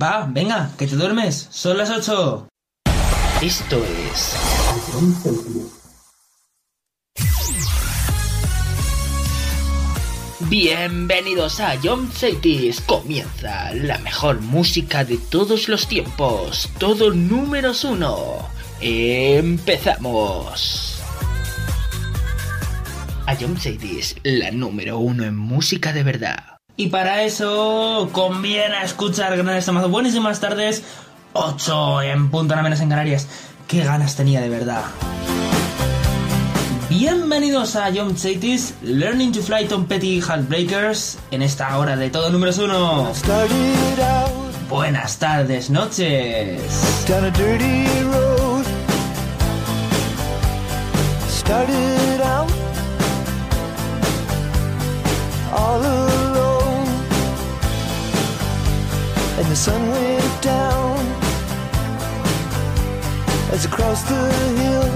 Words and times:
Va, 0.00 0.26
venga, 0.28 0.70
que 0.78 0.86
te 0.86 0.94
duermes. 0.94 1.48
Son 1.50 1.76
las 1.76 1.90
8. 1.90 2.46
Esto 3.42 3.84
es 3.84 4.36
Bienvenidos 10.48 11.58
a 11.58 11.76
John 11.82 12.12
Cities. 12.12 12.80
Comienza 12.82 13.74
la 13.74 13.98
mejor 13.98 14.40
música 14.40 15.04
de 15.04 15.18
todos 15.18 15.68
los 15.68 15.88
tiempos. 15.88 16.70
Todo 16.78 17.12
números 17.12 17.82
uno. 17.82 18.48
Empezamos. 18.80 19.82
A 23.26 23.34
John 23.34 23.58
Cities, 23.58 24.14
la 24.22 24.52
número 24.52 24.98
uno 24.98 25.24
en 25.24 25.36
música 25.36 25.92
de 25.92 26.04
verdad. 26.04 26.57
Y 26.80 26.86
para 26.90 27.24
eso 27.24 28.08
conviene 28.12 28.84
escuchar 28.84 29.36
grandes 29.36 29.66
temas. 29.66 29.90
Buenísimas 29.90 30.38
tardes. 30.38 30.84
8 31.32 32.02
en 32.02 32.30
punto, 32.30 32.54
nada 32.54 32.68
en 32.68 32.88
Canarias. 32.88 33.26
Qué 33.66 33.82
ganas 33.82 34.14
tenía 34.14 34.40
de 34.40 34.48
verdad. 34.48 34.84
Bienvenidos 36.88 37.74
a 37.74 37.90
John 37.92 38.16
Cities, 38.16 38.74
Learning 38.82 39.32
to 39.32 39.42
Fly 39.42 39.66
Tom 39.66 39.86
Petty 39.86 40.20
Heartbreakers, 40.20 41.18
en 41.32 41.42
esta 41.42 41.76
hora 41.78 41.96
de 41.96 42.10
todo 42.10 42.30
números 42.30 42.58
uno. 42.58 43.12
Buenas 44.70 45.18
tardes, 45.18 45.70
noches. 45.70 46.62
Started 47.02 47.32
the 59.48 59.56
sun 59.56 59.88
went 59.88 60.42
down 60.42 60.98
as 63.50 63.64
I 63.64 63.70
crossed 63.70 64.06
the 64.08 64.30
hill, 64.60 64.88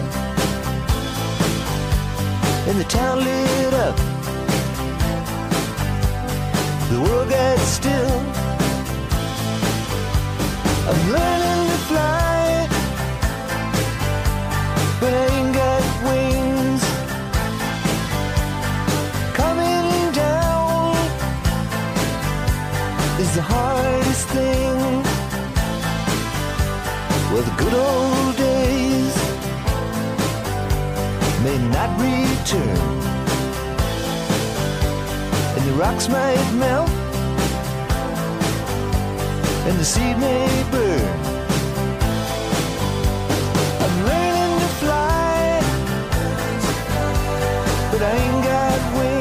and 2.68 2.78
the 2.78 2.84
town 2.84 3.24
lit 3.24 3.74
up. 3.86 3.96
The 6.90 7.00
world 7.00 7.30
got 7.30 7.58
still. 7.60 8.18
I'm 10.90 11.02
learning 11.16 11.62
to 11.72 11.78
fly, 11.88 12.68
but 15.00 15.12
I 15.14 15.24
ain't 15.36 15.54
got 15.54 15.82
wings. 16.06 16.82
Coming 19.32 20.12
down 20.12 20.96
is 23.18 23.34
the 23.34 23.42
hardest 24.12 24.28
thing. 24.28 25.02
Well, 27.32 27.42
the 27.42 27.54
good 27.56 27.74
old 27.74 28.36
days 28.36 29.14
may 31.44 31.58
not 31.68 31.90
return, 32.00 32.78
and 35.56 35.64
the 35.68 35.72
rocks 35.78 36.08
might 36.08 36.52
melt 36.54 36.90
and 39.68 39.78
the 39.78 39.84
seed 39.84 40.18
may 40.18 40.64
burn. 40.70 41.18
I'm 43.84 43.96
learning 44.08 44.60
to 44.60 44.68
fly, 44.82 45.60
but 47.90 48.02
I 48.02 48.12
ain't 48.12 48.44
got 48.44 48.98
wings. 48.98 49.11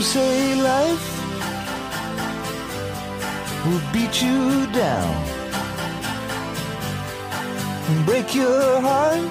Say 0.00 0.60
life 0.60 1.08
will 3.66 3.82
beat 3.92 4.22
you 4.22 4.66
down 4.72 5.14
and 7.86 8.06
break 8.06 8.34
your 8.34 8.80
heart, 8.80 9.30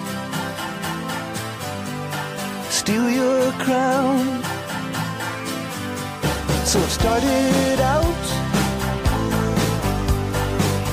steal 2.70 3.10
your 3.10 3.52
crown. 3.64 4.44
So 6.66 6.80
it 6.80 6.92
started 6.92 7.80
out 7.82 8.26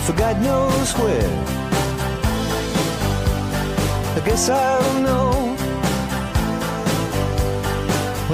for 0.07 0.15
God 0.15 0.41
knows 0.41 0.93
where. 0.95 1.33
I 4.17 4.21
guess 4.25 4.49
I'll 4.49 5.03
know 5.03 5.26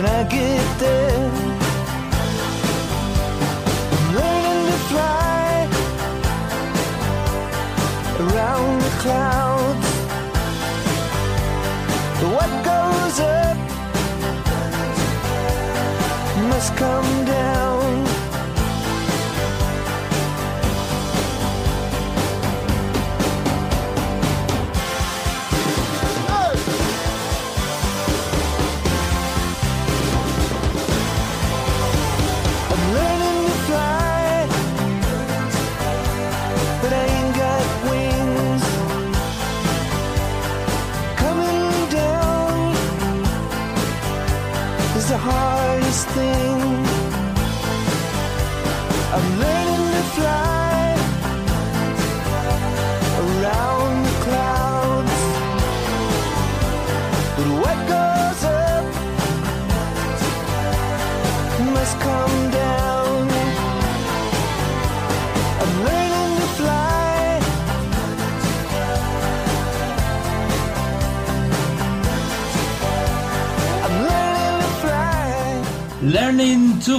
when 0.02 0.10
I 0.10 0.24
get 0.24 0.78
there. 0.78 1.30
I'm 3.92 4.14
learning 4.18 4.66
to 4.70 4.78
fly 4.90 5.68
around 8.24 8.82
the 8.82 8.92
clouds. 9.02 9.88
But 12.18 12.30
what 12.36 12.50
goes 12.70 13.20
up 13.20 13.56
must 16.50 16.76
come 16.76 17.24
down. 17.24 18.11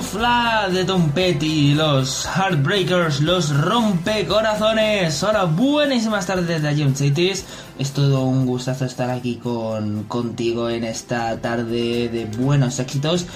Fly 0.03 0.73
de 0.73 0.83
Tom 0.85 1.11
Petty, 1.11 1.73
los 1.73 2.25
Heartbreakers, 2.25 3.21
los 3.21 3.55
rompecorazones. 3.55 5.23
Hola, 5.23 5.45
buenísimas 5.45 6.25
tardes 6.25 6.61
de 6.61 6.75
John 6.77 6.95
Cities. 6.95 7.45
Es 7.79 7.91
todo 7.91 8.23
un 8.23 8.45
gustazo 8.45 8.85
estar 8.85 9.09
aquí 9.09 9.37
con, 9.37 10.03
contigo 10.03 10.69
en 10.69 10.83
esta 10.83 11.39
tarde 11.39 12.09
de 12.09 12.25
buenos 12.25 12.79
éxitos. 12.79 13.27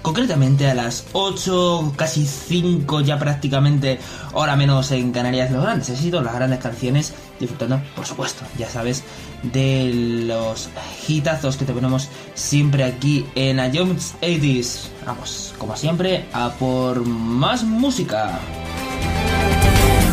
Concretamente 0.00 0.68
a 0.68 0.74
las 0.74 1.06
8, 1.12 1.94
casi 1.96 2.26
5 2.26 3.00
ya 3.00 3.18
prácticamente, 3.18 3.98
hora 4.32 4.56
menos 4.56 4.90
en 4.92 5.12
Canarias, 5.12 5.50
los 5.50 5.62
grandes 5.62 5.90
éxitos, 5.90 6.24
las 6.24 6.34
grandes 6.34 6.60
canciones, 6.60 7.14
disfrutando, 7.40 7.80
por 7.96 8.06
supuesto, 8.06 8.44
ya 8.58 8.68
sabes, 8.68 9.02
de 9.42 10.24
los 10.26 10.68
hitazos 11.08 11.56
que 11.56 11.64
te 11.64 11.72
ponemos 11.72 12.08
siempre 12.34 12.84
aquí 12.84 13.26
en 13.34 13.60
A 13.60 13.70
Jones 13.72 14.14
80s. 14.20 14.88
Vamos, 15.06 15.54
como 15.58 15.76
siempre, 15.76 16.26
a 16.32 16.50
por 16.50 17.04
más 17.04 17.64
música. 17.64 18.38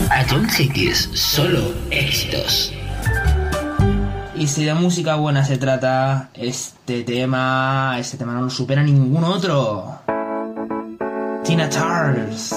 A 0.10 0.26
John 0.30 0.50
Cities, 0.50 1.10
solo 1.14 1.74
éxitos. 1.92 2.74
Y 4.36 4.48
si 4.48 4.64
de 4.64 4.74
música 4.74 5.16
buena 5.16 5.44
se 5.44 5.58
trata, 5.58 6.30
este 6.34 7.04
tema, 7.04 7.98
este 8.00 8.18
tema 8.18 8.34
no 8.34 8.44
lo 8.44 8.50
supera 8.50 8.82
ningún 8.82 9.26
otro. 9.26 10.00
Tina 11.44 11.68
Charles, 11.68 12.54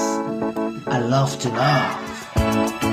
I 0.86 1.10
Love 1.10 1.36
to 1.38 1.48
Love. 1.48 2.91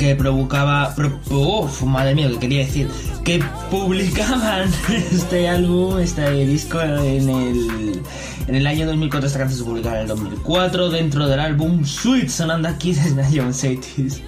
que 0.00 0.16
provocaba. 0.16 0.94
Pro, 0.94 1.20
uf, 1.30 1.82
madre 1.82 2.14
mía, 2.14 2.28
que 2.30 2.38
quería 2.38 2.60
decir. 2.60 2.88
Que 3.22 3.44
publicaban 3.70 4.70
este 5.12 5.46
álbum, 5.46 5.98
este 5.98 6.46
disco 6.46 6.80
en 6.80 7.28
el, 7.28 8.02
en 8.48 8.54
el 8.54 8.66
año 8.66 8.86
2004. 8.86 9.26
Esta 9.26 9.38
canción 9.38 9.58
se 9.58 9.64
publicaba 9.64 9.96
en 9.96 10.02
el 10.02 10.08
2004 10.08 10.90
dentro 10.90 11.28
del 11.28 11.38
álbum 11.38 11.84
Sweet 11.84 12.30
Sonanda 12.30 12.78
Kids 12.78 13.14
de 13.14 13.24
John 13.24 13.52
Satis. 13.52 14.22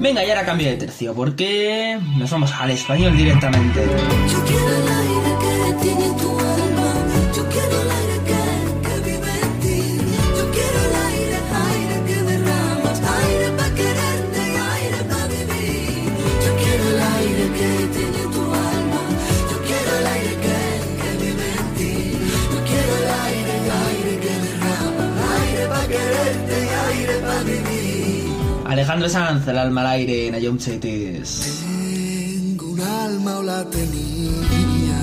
Venga, 0.00 0.24
y 0.24 0.30
ahora 0.30 0.44
cambio 0.44 0.66
de 0.68 0.76
tercio, 0.76 1.14
porque 1.14 2.00
nos 2.18 2.28
vamos 2.30 2.50
al 2.58 2.72
español 2.72 3.16
directamente. 3.16 3.86
Alejandro 28.72 29.06
Sanz, 29.06 29.46
el 29.48 29.58
alma 29.58 29.82
al 29.82 29.86
aire 29.88 30.28
en 30.28 30.34
Ayomchetes. 30.34 31.62
Tengo 31.62 32.70
un 32.72 32.80
alma 32.80 33.38
o 33.40 33.42
la 33.42 33.64
tenía 33.68 34.98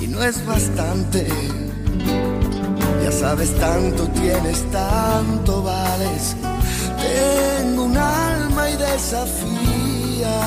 y 0.00 0.06
no 0.06 0.22
es 0.22 0.46
bastante. 0.46 1.26
Ya 3.02 3.10
sabes 3.10 3.52
tanto 3.56 4.06
tienes, 4.10 4.62
tanto 4.70 5.64
vales. 5.64 6.36
Tengo 7.02 7.86
un 7.86 7.96
alma 7.96 8.70
y 8.70 8.76
desafía 8.76 10.40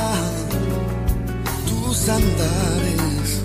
tus 1.67 2.07
andares. 2.07 3.43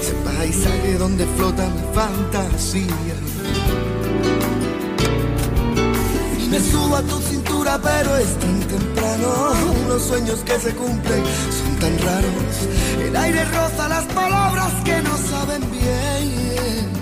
Ese 0.00 0.14
paisaje 0.24 0.94
donde 0.94 1.26
flota 1.36 1.68
mi 1.68 1.94
fantasía 1.94 3.13
Me 6.54 6.60
subo 6.60 6.94
a 6.94 7.02
tu 7.02 7.18
cintura, 7.18 7.80
pero 7.82 8.16
es 8.16 8.38
tan 8.38 8.60
temprano. 8.60 9.28
Los 9.88 10.04
sueños 10.04 10.38
que 10.46 10.56
se 10.60 10.72
cumplen 10.72 11.24
son 11.50 11.76
tan 11.80 11.98
raros. 11.98 12.54
El 13.04 13.16
aire 13.16 13.44
roza 13.46 13.88
las 13.88 14.04
palabras 14.04 14.72
que 14.84 15.02
no 15.02 15.16
saben 15.16 15.62
bien. 15.72 16.92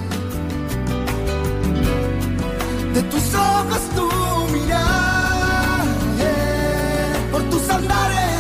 De 2.95 3.03
tus 3.03 3.35
ojos 3.35 3.83
tu 3.95 4.09
mirar, 4.55 5.85
por 7.31 7.43
tus 7.51 7.69
andares 7.69 8.32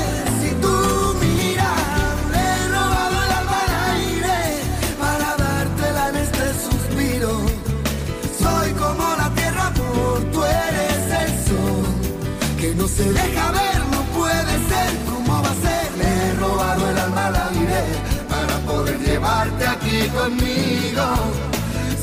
Se 13.02 13.12
deja 13.12 13.50
ver, 13.50 13.80
no 13.90 14.00
puede 14.16 14.52
ser, 14.70 14.90
¿cómo 15.10 15.42
va 15.42 15.50
a 15.50 15.54
ser? 15.54 15.90
Me 15.98 16.04
he 16.04 16.34
robado 16.34 16.88
el 16.88 16.98
alma 16.98 17.26
al 17.26 17.34
aire 17.34 17.82
para 18.28 18.56
poder 18.58 18.96
llevarte 19.00 19.66
aquí 19.66 20.08
conmigo. 20.10 21.06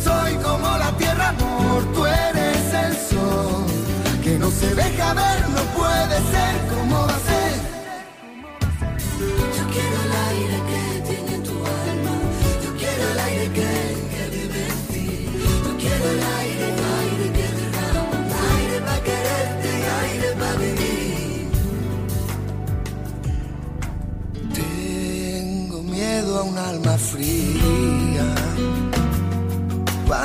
Soy 0.03 0.33
como 0.43 0.77
la 0.77 0.91
tierra, 0.97 1.29
amor, 1.29 1.85
tú 1.93 2.05
eres 2.05 2.73
el 2.83 2.93
sol. 3.11 3.63
Que 4.21 4.37
no 4.37 4.51
se 4.51 4.75
deja 4.75 5.13
ver, 5.13 5.49
no 5.55 5.61
puede 5.79 6.17
ser, 6.33 6.53
¿cómo 6.75 7.07
va 7.07 7.15
a 7.15 7.19
ser? 7.19 7.38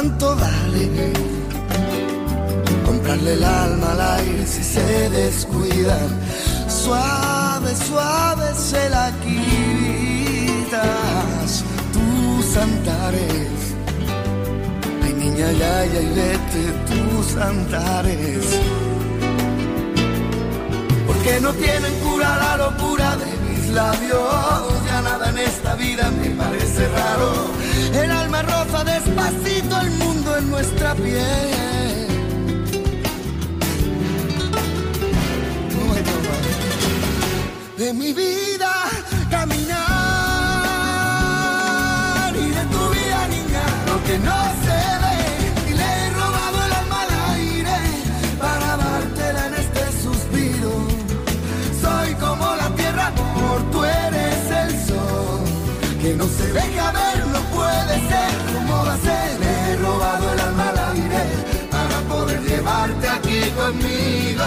¿Cuánto 0.05 0.37
vale 0.37 1.15
comprarle 2.85 3.33
el 3.33 3.43
alma 3.43 3.93
al 3.93 4.01
aire 4.19 4.47
si 4.47 4.63
se 4.63 5.09
descuidan? 5.09 6.21
Suave, 6.69 7.75
suave 7.75 8.55
se 8.55 8.91
la 8.91 9.11
quitas 9.23 10.75
tus 11.95 12.55
andares. 12.55 13.49
Ay, 15.03 15.15
niña, 15.15 15.51
ya, 15.53 15.87
ya, 15.87 16.03
y 16.03 16.15
vete 16.15 16.65
tus 16.91 17.37
andares. 17.37 18.61
Porque 21.07 21.41
no 21.41 21.55
tienen 21.55 21.95
cura 22.01 22.37
la 22.37 22.59
locura 22.59 23.17
de 23.17 23.33
mis 23.49 23.71
labios. 23.71 24.69
Ya 24.87 25.01
nada 25.01 25.31
en 25.31 25.39
esta 25.39 25.75
vida 25.77 26.11
me 26.11 26.29
parece 26.29 26.89
raro. 26.89 27.64
El 27.95 28.11
alma 28.11 28.43
roza 28.43 28.85
despacito 28.85 29.81
el 29.81 29.91
mundo 29.93 30.37
en 30.37 30.51
nuestra 30.51 30.95
piel. 30.95 32.05
De 37.79 37.93
mi 37.93 38.13
vida 38.15 38.73
caminar 39.31 39.75
y 42.35 42.49
de 42.59 42.65
tu 42.73 42.89
vida 42.95 43.29
niña 43.29 43.65
lo 43.89 44.03
que 44.05 44.19
no 44.19 44.39
se 44.65 44.79
ve. 45.03 45.17
Y 45.71 45.73
le 45.75 45.85
he 45.85 46.11
robado 46.11 46.59
el 46.67 46.73
alma 46.73 46.99
al 47.03 47.13
aire 47.35 47.79
para 48.41 48.77
dártela 48.77 49.47
en 49.49 49.55
este 49.55 49.83
suspiro. 50.03 50.73
Soy 51.83 52.15
como 52.15 52.47
la 52.57 52.69
tierra 52.77 53.07
amor 53.09 53.59
tú 53.71 53.85
eres 53.85 54.51
el 54.63 54.71
sol 54.87 55.41
que 56.01 56.15
no 56.15 56.27
se 56.27 56.47
deja 56.53 56.93
ver 56.93 57.04
llevarte 62.45 63.09
aquí 63.09 63.41
conmigo 63.57 64.45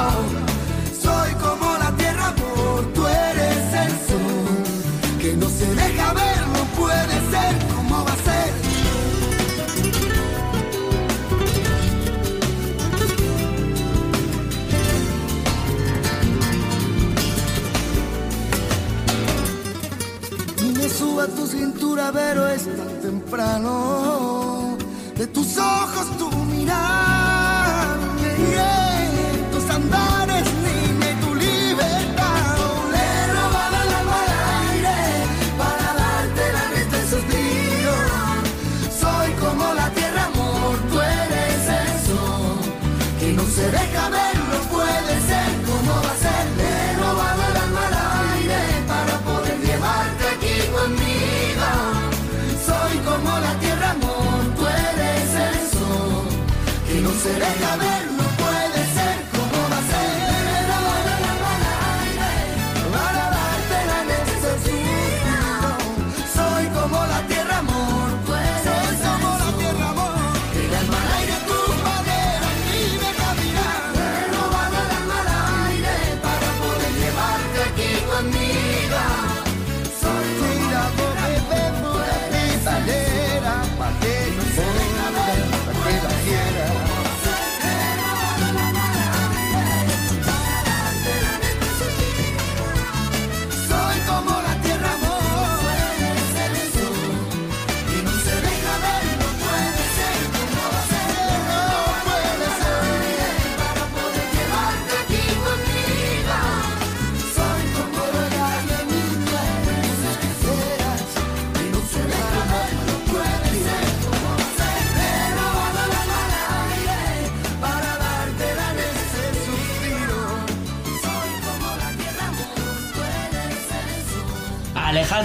soy 1.07 1.31
como 1.35 1.77
la 1.77 1.91
tierra, 1.95 2.27
amor, 2.27 2.85
tú 2.93 3.07
eres 3.07 3.73
el 3.83 3.91
sol 4.07 5.17
que 5.19 5.33
no 5.35 5.47
se 5.49 5.67
deja 5.73 6.13
ver, 6.13 6.39
no 6.55 6.63
puede 6.79 7.15
ser 7.31 7.53
como 7.73 7.95
va 8.05 8.13
a 8.13 8.23
ser. 8.27 8.53
Me 20.77 20.89
suba 20.89 21.27
tu 21.27 21.47
cintura, 21.47 22.11
pero 22.13 22.47
es 22.47 22.63
tan 22.77 23.01
temprano. 23.01 24.77
De 25.17 25.25
tus 25.27 25.57
ojos 25.57 26.17
tu 26.19 26.29
que 57.27 57.39
no 57.39 58.11
se 58.11 58.16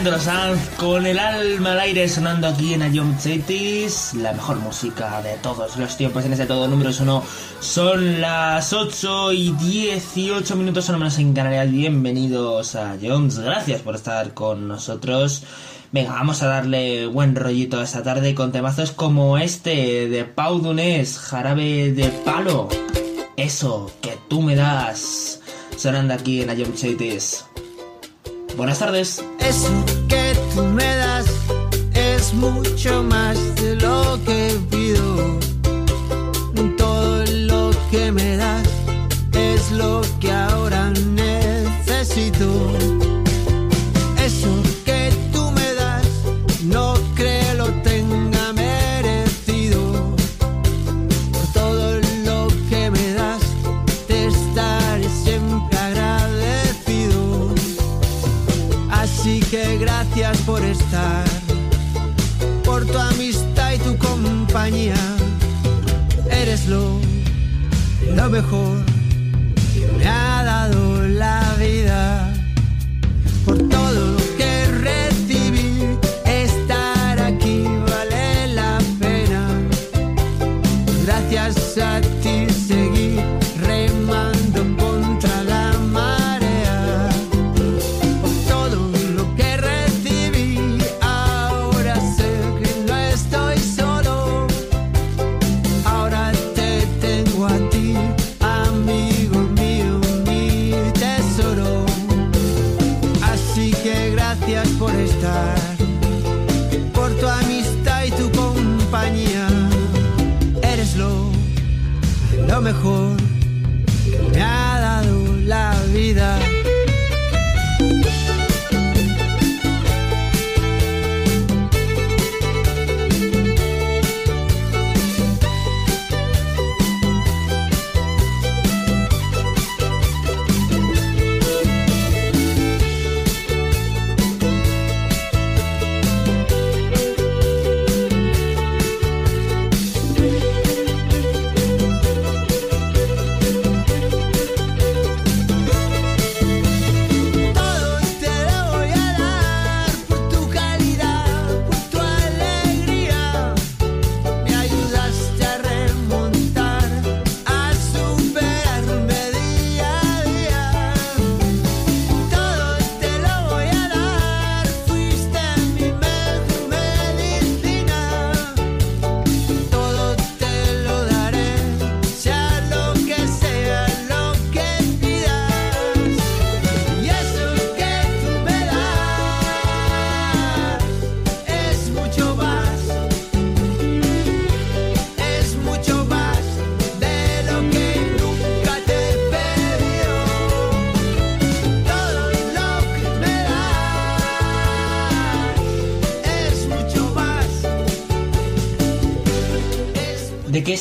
Alejandro 0.03 0.25
Sanz 0.25 0.69
con 0.79 1.07
el 1.07 1.17
alma 1.17 1.73
al 1.73 1.81
aire 1.81 2.09
sonando 2.09 2.49
aquí 2.49 2.75
en 2.75 2.93
Ion 2.93 3.17
Cities, 3.21 4.15
la 4.15 4.33
mejor 4.33 4.57
música 4.57 5.23
de 5.23 5.35
todos 5.35 5.77
los 5.77 5.97
tiempos 5.97 6.25
en 6.25 6.33
ese 6.33 6.45
todo 6.45 6.67
número 6.67 6.91
uno. 7.01 7.23
Son 7.61 8.21
las 8.21 8.73
8 8.73 9.33
y 9.33 9.53
18 9.53 10.57
minutos, 10.57 10.87
son 10.87 10.99
menos 10.99 11.17
en 11.19 11.33
Canarias. 11.33 11.71
Bienvenidos 11.71 12.75
a 12.75 12.97
Jones, 13.01 13.39
gracias 13.39 13.83
por 13.83 13.95
estar 13.95 14.35
con 14.35 14.67
nosotros. 14.67 15.45
Venga, 15.93 16.15
vamos 16.15 16.43
a 16.43 16.49
darle 16.49 17.07
buen 17.07 17.37
rollito 17.37 17.79
a 17.79 17.85
esta 17.85 18.03
tarde 18.03 18.35
con 18.35 18.51
temazos 18.51 18.91
como 18.91 19.39
este 19.39 20.09
de 20.09 20.25
Pau 20.25 20.59
Dunés, 20.59 21.17
Jarabe 21.17 21.93
de 21.93 22.09
Palo. 22.25 22.69
Eso 23.37 23.89
que 24.01 24.19
tú 24.29 24.43
me 24.43 24.57
das, 24.57 25.41
sonando 25.77 26.15
aquí 26.15 26.43
en 26.43 26.59
Ion 26.59 26.77
Cities. 26.77 27.45
Buenas 28.57 28.79
tardes. 28.79 29.25
Eso 29.39 29.85
que 30.09 30.37
tú 30.55 30.63
me 30.63 30.85
das 30.97 31.27
es 31.95 32.35
mucho 32.35 33.03
más 33.03 33.37
de 33.57 33.77
lo 33.77 34.19
que 34.25 34.59
pido. 34.71 35.39
Todo 36.77 37.25
lo 37.27 37.71
que 37.91 38.13
me 38.13 38.37
das 38.37 38.69
es 39.33 39.73
lo 39.73 40.03
que 40.03 40.12
tu 62.87 62.99
amistad 62.99 63.73
y 63.73 63.79
tu 63.79 63.97
compañía. 63.99 64.97
Eres 66.31 66.67
lo, 66.67 66.99
lo 68.15 68.31
mejor 68.31 68.79
que 69.75 69.87
me 69.99 70.07
ha 70.07 70.43
dado 70.45 71.09
la 71.09 71.52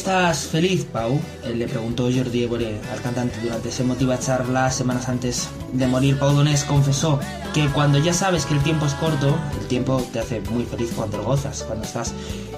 estás 0.01 0.47
feliz, 0.47 0.83
Pau? 0.85 1.21
Le 1.45 1.67
preguntó 1.67 2.09
Jordi 2.11 2.45
Évole 2.45 2.79
al 2.91 3.01
cantante 3.03 3.39
durante 3.39 3.69
esa 3.69 3.83
emotiva 3.83 4.17
charla 4.17 4.71
semanas 4.71 5.07
antes 5.07 5.47
de 5.73 5.85
morir. 5.85 6.17
Pau 6.17 6.33
Donés 6.33 6.63
confesó 6.63 7.19
que 7.53 7.67
cuando 7.67 7.99
ya 7.99 8.11
sabes 8.11 8.47
que 8.47 8.55
el 8.55 8.63
tiempo 8.63 8.87
es 8.87 8.95
corto, 8.95 9.37
el 9.59 9.67
tiempo 9.67 10.01
te 10.11 10.17
hace 10.17 10.41
muy 10.49 10.63
feliz 10.63 10.91
cuando 10.95 11.17
lo 11.17 11.25
gozas, 11.25 11.61
cuando 11.67 11.85
estás 11.85 12.13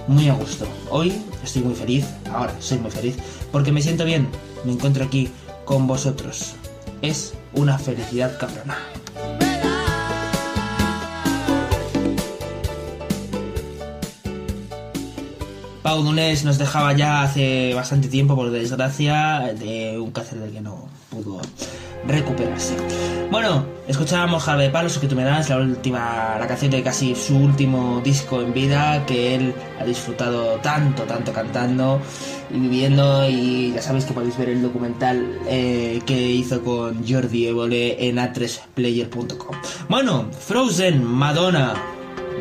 muy 0.07 0.29
a 0.29 0.35
gusto. 0.35 0.65
Hoy 0.89 1.11
estoy 1.43 1.63
muy 1.63 1.75
feliz, 1.75 2.05
ahora 2.31 2.55
soy 2.61 2.77
muy 2.77 2.91
feliz, 2.91 3.17
porque 3.51 3.73
me 3.73 3.81
siento 3.81 4.05
bien, 4.05 4.29
me 4.63 4.71
encuentro 4.71 5.03
aquí 5.03 5.29
con 5.65 5.85
vosotros. 5.85 6.53
Es 7.01 7.33
una 7.55 7.77
felicidad 7.77 8.39
cabrona. 8.39 8.77
Pau 15.93 16.01
Donés 16.01 16.43
nos 16.43 16.57
dejaba 16.57 16.93
ya 16.93 17.21
hace 17.21 17.71
bastante 17.75 18.07
tiempo, 18.07 18.35
por 18.35 18.49
desgracia, 18.49 19.53
de 19.53 19.99
un 19.99 20.09
cáncer 20.09 20.39
del 20.39 20.51
que 20.51 20.59
no 20.59 20.89
pudo 21.11 21.39
recuperarse. 22.07 22.75
Bueno, 23.29 23.63
escuchábamos 23.87 24.41
Jarabe 24.41 24.63
de 24.63 24.69
Palos, 24.71 24.97
que 24.97 25.07
tú 25.07 25.15
me 25.15 25.23
das, 25.23 25.49
la 25.49 25.57
última, 25.57 26.35
la 26.39 26.47
canción 26.47 26.71
de 26.71 26.81
casi 26.81 27.13
su 27.13 27.37
último 27.37 28.01
disco 28.03 28.41
en 28.41 28.55
vida, 28.55 29.05
que 29.05 29.35
él 29.35 29.53
ha 29.79 29.85
disfrutado 29.85 30.55
tanto, 30.63 31.03
tanto 31.03 31.31
cantando 31.31 32.01
y 32.51 32.57
viviendo, 32.57 33.29
y 33.29 33.73
ya 33.75 33.81
sabéis 33.83 34.05
que 34.05 34.13
podéis 34.13 34.35
ver 34.35 34.49
el 34.49 34.63
documental 34.63 35.37
eh, 35.47 36.01
que 36.07 36.19
hizo 36.19 36.63
con 36.63 37.07
Jordi 37.07 37.45
Évole 37.45 38.09
en 38.09 38.15
a3player.com. 38.15 39.55
Bueno, 39.89 40.25
Frozen, 40.39 41.03
Madonna, 41.03 41.75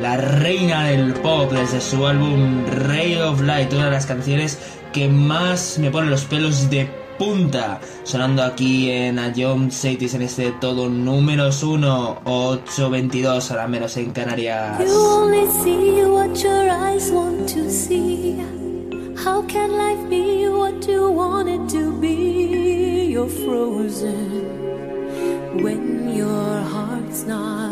la 0.02 0.16
reina 0.16 0.86
del 0.86 1.14
pop 1.14 1.52
desde 1.52 1.80
su 1.80 2.04
álbum 2.04 2.66
Ray 2.88 3.14
of 3.14 3.40
Light, 3.40 3.72
una 3.72 3.84
de 3.84 3.92
las 3.92 4.04
canciones 4.04 4.58
que 4.92 5.06
más 5.06 5.78
me 5.78 5.92
pone 5.92 6.10
los 6.10 6.24
pelos 6.24 6.68
de 6.68 6.90
punta, 7.20 7.80
sonando 8.02 8.42
aquí 8.42 8.90
en 8.90 9.20
A 9.20 9.32
John 9.34 9.70
Cities 9.70 10.14
en 10.14 10.22
este 10.22 10.50
todo 10.60 10.88
números 10.88 11.62
1, 11.62 12.22
822, 12.24 13.52
ahora 13.52 13.68
menos 13.68 13.96
en 13.96 14.10
Canarias. 14.10 14.80
You 14.80 14.92
only 14.92 15.46
see 15.62 16.02
what 16.04 16.34
your 16.34 16.68
eyes 16.68 17.12
want 17.12 17.48
to 17.54 17.70
see. 17.70 18.42
How 19.24 19.46
can 19.46 19.70
life 19.70 20.10
be 20.10 20.48
what 20.48 20.84
you 20.88 21.12
want 21.12 21.48
it 21.48 21.68
to 21.78 21.92
be? 22.00 23.12
You're 23.12 23.28
frozen 23.28 24.50
when 25.62 26.12
your 26.12 26.60
heart's 26.64 27.24
not 27.24 27.71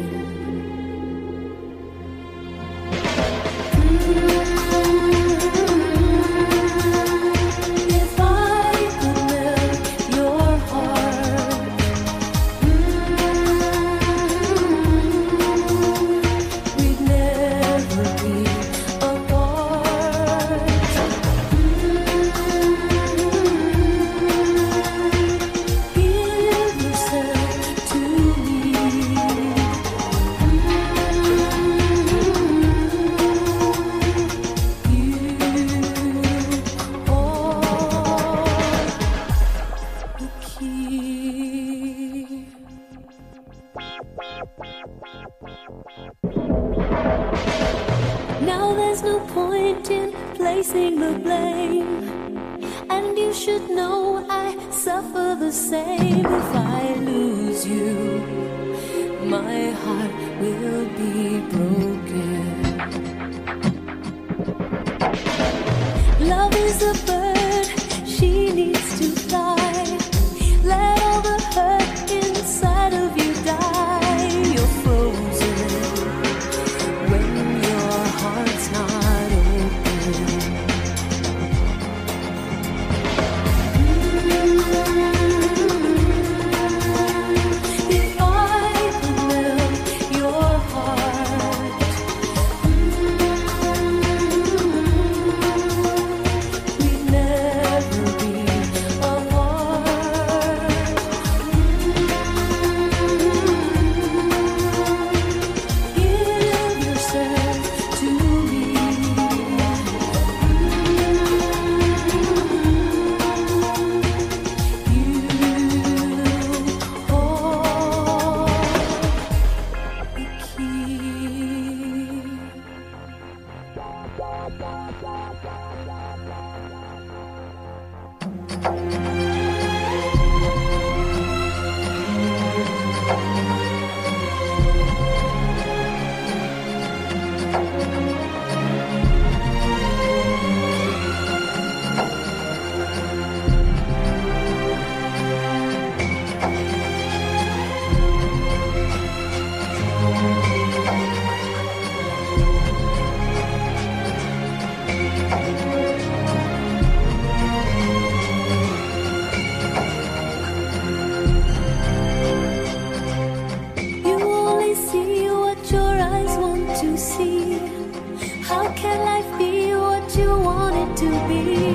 say 55.71 56.10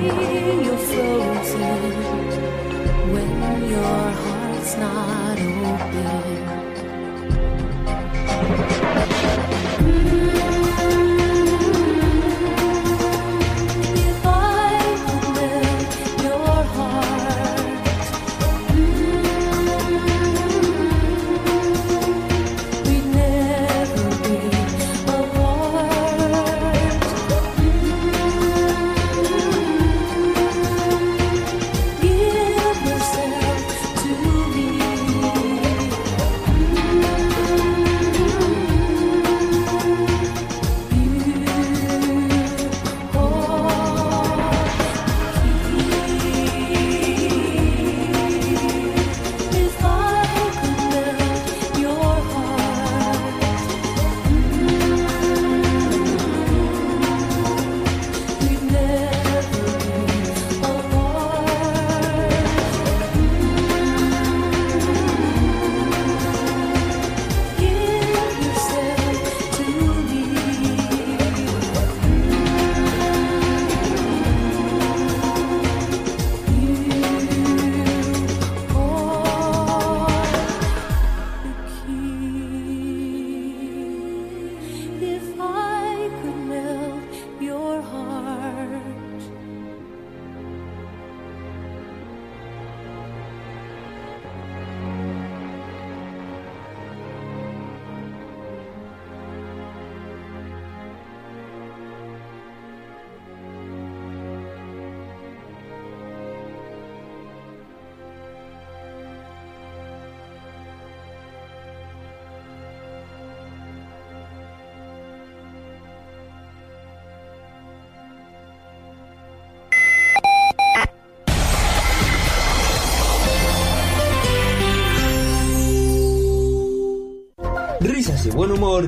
you're 0.05 0.77
floating 0.77 1.97
when 3.13 3.69
your 3.69 4.11
heart's 4.11 4.77
not. 4.77 5.16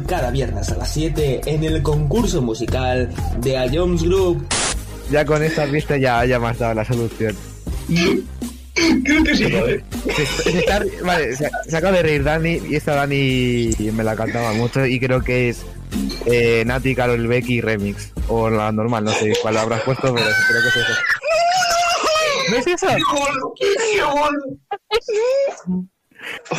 Cada 0.07 0.31
viernes 0.31 0.71
a 0.71 0.77
las 0.77 0.91
7 0.93 1.41
en 1.45 1.63
el 1.63 1.83
concurso 1.83 2.41
musical 2.41 3.07
de 3.37 3.55
A 3.55 3.67
Jones 3.71 4.01
Group. 4.01 4.43
Ya 5.11 5.23
con 5.25 5.43
esta 5.43 5.67
pista 5.67 5.95
ya, 5.95 6.25
ya 6.25 6.39
me 6.39 6.47
has 6.47 6.57
dado 6.57 6.73
la 6.73 6.83
solución. 6.83 7.35
Creo 9.03 9.23
que 9.23 9.35
sí, 9.35 9.43
joder. 9.51 9.83
Se, 10.15 10.25
se 10.25 10.59
está- 10.59 10.83
vale, 11.03 11.35
se, 11.35 11.51
se 11.67 11.77
acaba 11.77 11.97
de 11.97 12.01
reír 12.03 12.23
Dani 12.23 12.59
y 12.67 12.75
esta 12.77 12.95
Dani 12.95 13.69
me 13.93 14.03
la 14.03 14.15
cantaba 14.15 14.53
mucho 14.53 14.83
y 14.87 14.99
creo 14.99 15.21
que 15.21 15.49
es 15.49 15.61
eh, 16.25 16.63
Nati, 16.65 16.95
Carol 16.95 17.27
Becky 17.27 17.61
Remix. 17.61 18.11
O 18.27 18.49
la 18.49 18.71
normal, 18.71 19.03
no 19.03 19.11
sé 19.11 19.33
cuál 19.39 19.55
habrás 19.57 19.81
puesto, 19.83 20.15
pero 20.15 20.25
creo 20.47 20.61
que 20.63 20.67
es 20.69 20.75
eso. 20.77 20.93
¿No 22.49 22.57
es 22.57 22.67
eso? 22.67 22.87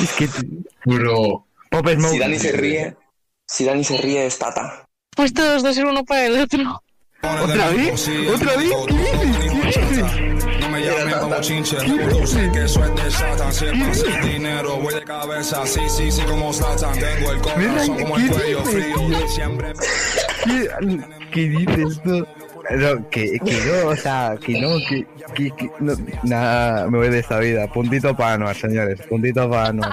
Es 0.00 0.12
que... 0.12 0.28
Bro. 0.84 1.44
Pop 1.82 1.94
Smoke. 1.94 2.12
Si 2.12 2.18
Dani 2.18 2.38
se 2.38 2.52
ríe, 2.52 2.96
si 3.46 3.64
Dani 3.64 3.84
se 3.84 3.96
ríe 3.96 4.26
es 4.26 4.38
Tata. 4.38 4.86
Pues 5.16 5.32
todos 5.32 5.62
dos 5.62 5.74
ser 5.74 5.86
uno 5.86 6.04
para 6.04 6.26
el 6.26 6.40
otro. 6.40 6.82
¿Otra 7.22 7.70
vez? 7.70 8.08
¿Otra 8.34 8.56
vez? 8.56 8.70
¿Qué 8.86 8.94
dices? 8.94 9.74
¿Qué 9.74 9.80
dices? 9.80 10.60
No 10.60 10.68
me 10.70 10.80
llamen 10.80 11.18
como 11.20 11.40
chinche, 11.40 11.78
sé 12.26 12.50
que 12.52 12.68
soy 12.68 12.90
de 12.94 13.10
Satan. 13.10 13.52
Siempre 13.52 13.94
sin 13.94 14.20
dinero, 14.22 14.76
voy 14.76 14.94
de 14.94 15.04
cabeza, 15.04 15.66
sí, 15.66 15.80
sí, 15.88 16.10
sí, 16.10 16.22
como 16.22 16.52
Satan. 16.52 16.98
Tengo 16.98 17.32
el 17.32 17.40
corazón 17.40 17.98
como 17.98 18.16
el 18.16 18.28
¿Qué 18.28 18.34
cuello 18.34 18.64
frío, 18.64 19.28
siempre. 19.28 19.72
¿Qué, 20.44 21.00
qué 21.32 21.40
dices 21.48 22.00
tú? 22.02 22.26
No, 22.70 23.08
que, 23.10 23.38
que 23.40 23.60
no, 23.66 23.88
o 23.88 23.96
sea, 23.96 24.38
que 24.40 24.60
no, 24.60 24.76
que, 24.88 25.06
que, 25.34 25.50
que 25.56 25.70
no, 25.80 25.94
nada, 26.22 26.88
me 26.88 26.98
voy 26.98 27.08
de 27.08 27.18
esta 27.18 27.38
vida. 27.38 27.66
Puntito 27.66 28.16
para 28.16 28.34
Anuar, 28.34 28.54
señores, 28.54 29.00
puntito 29.08 29.50
para 29.50 29.68
Anuar. 29.68 29.92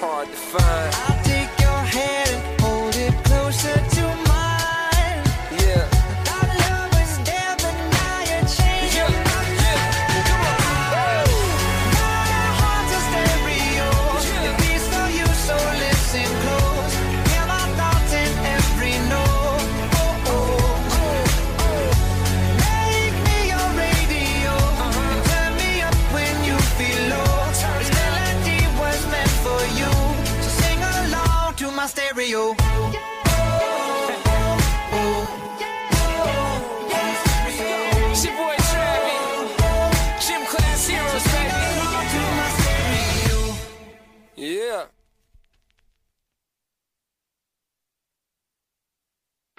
Hard 0.00 0.28
to 0.28 0.34
find. 0.34 0.97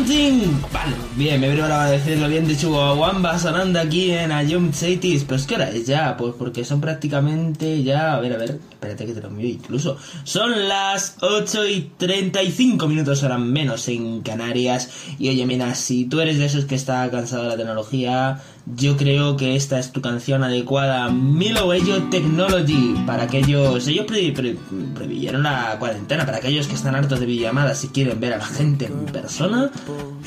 Something. 0.00 0.62
Vale, 0.72 0.96
bien, 1.14 1.38
me 1.40 1.50
veo 1.50 1.64
ahora 1.64 1.84
a 1.84 1.90
decirlo 1.90 2.26
bien 2.26 2.46
de 2.46 2.54
dicho 2.54 2.70
Wamba 2.70 3.38
sonando 3.38 3.78
aquí 3.78 4.12
en 4.12 4.32
Ayom 4.32 4.72
Cities. 4.72 5.24
Pero 5.24 5.36
es 5.36 5.46
que 5.46 5.54
ahora 5.56 5.70
es 5.70 5.86
ya, 5.86 6.16
pues 6.16 6.34
porque 6.38 6.64
son 6.64 6.80
prácticamente 6.80 7.82
ya. 7.82 8.14
A 8.14 8.20
ver, 8.20 8.32
a 8.32 8.38
ver, 8.38 8.58
espérate 8.70 9.04
que 9.04 9.12
te 9.12 9.20
lo 9.20 9.28
miro 9.28 9.48
incluso. 9.48 9.98
Son 10.24 10.68
las 10.68 11.16
8 11.20 11.68
y 11.68 11.90
35 11.98 12.88
minutos, 12.88 13.22
ahora 13.22 13.36
menos 13.36 13.88
en 13.88 14.22
Canarias. 14.22 14.88
Y 15.18 15.28
oye, 15.28 15.44
mira, 15.44 15.74
si 15.74 16.06
tú 16.06 16.20
eres 16.20 16.38
de 16.38 16.46
esos 16.46 16.64
que 16.64 16.76
está 16.76 17.10
cansado 17.10 17.42
de 17.42 17.48
la 17.50 17.56
tecnología 17.58 18.40
yo 18.76 18.96
creo 18.96 19.36
que 19.36 19.56
esta 19.56 19.78
es 19.78 19.92
tu 19.92 20.00
canción 20.00 20.44
adecuada, 20.44 21.08
Milo 21.10 21.72
Ello 21.72 22.02
Technology, 22.10 22.94
para 23.06 23.24
aquellos, 23.24 23.86
ellos 23.86 24.06
pre, 24.06 24.32
pre, 24.32 24.56
previeron 24.94 25.42
la 25.42 25.76
cuarentena, 25.78 26.24
para 26.24 26.38
aquellos 26.38 26.66
que 26.66 26.74
están 26.74 26.94
hartos 26.94 27.20
de 27.20 27.26
videollamadas 27.26 27.84
y 27.84 27.88
quieren 27.88 28.20
ver 28.20 28.34
a 28.34 28.38
la 28.38 28.44
gente 28.44 28.86
en 28.86 29.06
persona, 29.06 29.70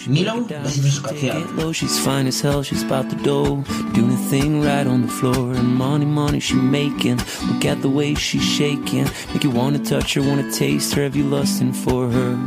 Milo 0.07 0.45
recibe 0.63 0.89
su 0.89 1.01
canción. 1.01 1.43
She's 1.73 1.99
fine 1.99 2.27
as 2.27 2.43
hell, 2.43 2.63
she's 2.63 2.83
about 2.83 3.09
to 3.09 3.15
dough, 3.23 3.63
doing 3.93 4.11
a 4.11 4.29
thing 4.29 4.61
right 4.61 4.87
on 4.87 5.01
the 5.03 5.07
floor, 5.07 5.55
and 5.55 5.75
money, 5.75 6.05
money 6.05 6.39
she 6.39 6.55
making, 6.55 7.17
look 7.47 7.65
at 7.65 7.81
the 7.81 7.89
way 7.89 8.15
she's 8.15 8.43
shaking, 8.43 9.05
make 9.33 9.43
you 9.43 9.51
wanna 9.51 9.79
touch 9.79 10.13
her, 10.15 10.21
wanna 10.21 10.51
taste 10.51 10.93
her, 10.95 11.03
have 11.03 11.15
you 11.15 11.23
lusting 11.23 11.73
for 11.73 12.09
her? 12.09 12.37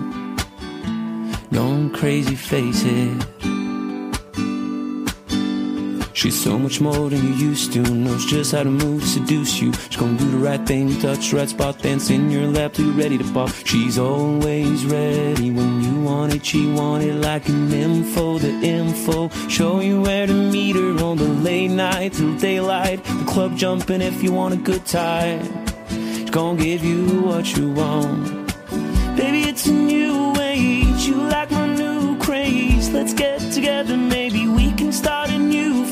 Going 1.53 1.91
crazy, 1.91 2.35
face 2.35 2.83
it. 2.85 3.56
She's 6.17 6.43
so 6.43 6.59
much 6.59 6.81
more 6.81 7.11
than 7.11 7.23
you 7.23 7.35
used 7.35 7.75
to. 7.75 7.83
Knows 7.83 8.25
just 8.25 8.53
how 8.53 8.63
to 8.63 8.71
move 8.71 9.05
seduce 9.05 9.61
you. 9.61 9.71
She's 9.75 9.97
gonna 9.97 10.17
do 10.17 10.31
the 10.31 10.39
right 10.39 10.67
thing, 10.67 10.99
touch 10.99 11.31
the 11.31 11.37
right 11.37 11.49
spot, 11.49 11.83
dance 11.83 12.09
in 12.09 12.31
your 12.31 12.47
lap, 12.47 12.73
too 12.73 12.91
ready 12.93 13.19
to 13.19 13.33
pop. 13.35 13.51
She's 13.67 13.99
always 13.99 14.87
ready 14.87 15.51
when 15.51 15.83
you 15.83 16.01
want 16.01 16.35
it. 16.35 16.47
She 16.47 16.73
want 16.73 17.05
it 17.05 17.17
like 17.17 17.51
an 17.51 17.71
info, 17.71 18.39
the 18.39 18.49
info. 18.49 19.29
Show 19.49 19.81
you 19.81 20.01
where 20.01 20.27
to 20.27 20.33
meet 20.33 20.77
her 20.77 21.05
on 21.05 21.19
the 21.19 21.29
late 21.29 21.69
night 21.69 22.15
till 22.15 22.35
daylight. 22.39 23.05
The 23.05 23.25
club 23.27 23.55
jumping 23.55 24.01
if 24.01 24.23
you 24.23 24.33
want 24.33 24.55
a 24.55 24.57
good 24.57 24.87
time. 24.87 25.43
She's 25.91 26.31
gonna 26.31 26.59
give 26.59 26.83
you 26.83 27.21
what 27.21 27.55
you 27.55 27.73
want. 27.73 28.47
Baby, 29.19 29.43
it's 29.51 29.67
a 29.67 29.73
new 29.73 30.35
age. 30.41 31.07
You 31.07 31.17
like 31.29 31.51
my 31.51 31.67
new 31.67 32.19
craze. 32.21 32.89
Let's 32.89 33.13
get 33.13 33.41
together, 33.53 33.99
maybe 33.99 34.49
we 34.49 34.73
can 34.73 34.93
start 34.93 35.29
a 35.29 35.39
new 35.39 35.86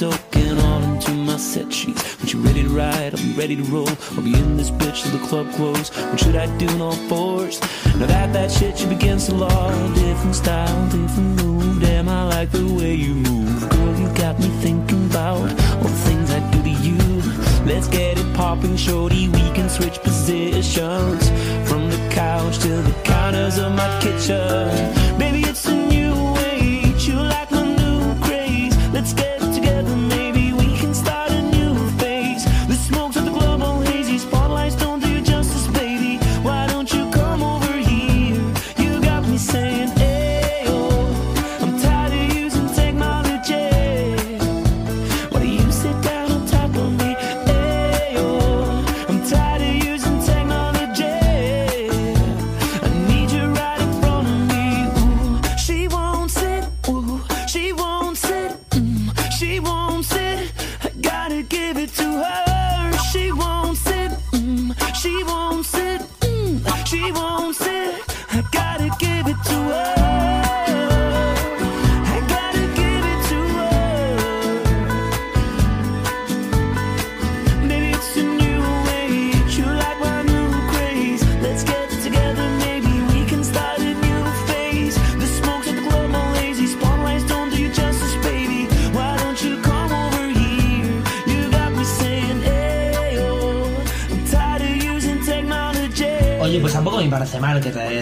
soaking 0.00 0.58
all 0.60 0.82
into 0.82 1.10
my 1.12 1.36
set 1.36 1.70
sheets. 1.70 2.16
When 2.18 2.28
you're 2.28 2.40
ready 2.40 2.62
to 2.62 2.70
ride, 2.70 3.14
be 3.16 3.34
ready 3.34 3.54
to 3.56 3.62
roll. 3.64 3.90
I'll 4.16 4.22
be 4.22 4.32
in 4.32 4.56
this 4.56 4.70
bitch 4.70 5.02
till 5.02 5.18
the 5.18 5.26
club 5.26 5.52
close. 5.52 5.90
What 5.90 6.18
should 6.18 6.36
I 6.36 6.46
do 6.56 6.66
in 6.70 6.80
all 6.80 6.96
fours? 7.10 7.60
Now 7.98 8.06
that 8.06 8.32
that 8.32 8.50
shit 8.50 8.78
should 8.78 8.88
begin 8.88 9.18
to 9.18 9.34
law. 9.34 9.70
Different 9.92 10.34
style, 10.34 10.84
different 10.86 11.42
move. 11.42 11.82
Damn, 11.82 12.08
I 12.08 12.24
like 12.24 12.50
the 12.50 12.64
way 12.78 12.94
you 12.94 13.12
move. 13.12 13.68
Girl, 13.68 13.94
you 14.00 14.08
got 14.14 14.38
me 14.38 14.48
thinking 14.64 15.04
about 15.10 15.50
all 15.76 15.90
the 15.94 16.00
things 16.08 16.30
I 16.30 16.40
do 16.50 16.62
to 16.62 16.74
you. 16.86 16.96
Let's 17.66 17.88
get 17.88 18.18
it 18.18 18.34
popping, 18.34 18.78
shorty. 18.78 19.28
We 19.28 19.44
can 19.52 19.68
switch 19.68 19.98
positions 20.00 21.28
from 21.68 21.90
the 21.90 22.00
couch 22.10 22.58
to 22.60 22.68
the 22.68 22.94
counters 23.04 23.58
of 23.58 23.72
my 23.72 23.90
kitchen. 24.00 25.18
Baby, 25.18 25.40
it's 25.40 25.66
a 25.66 25.74
new 25.74 26.14
age. 26.38 27.06
You 27.06 27.16
like 27.16 27.50
my 27.50 27.66
new 27.76 28.18
craze. 28.24 28.74
Let's 28.94 29.12
get 29.12 29.39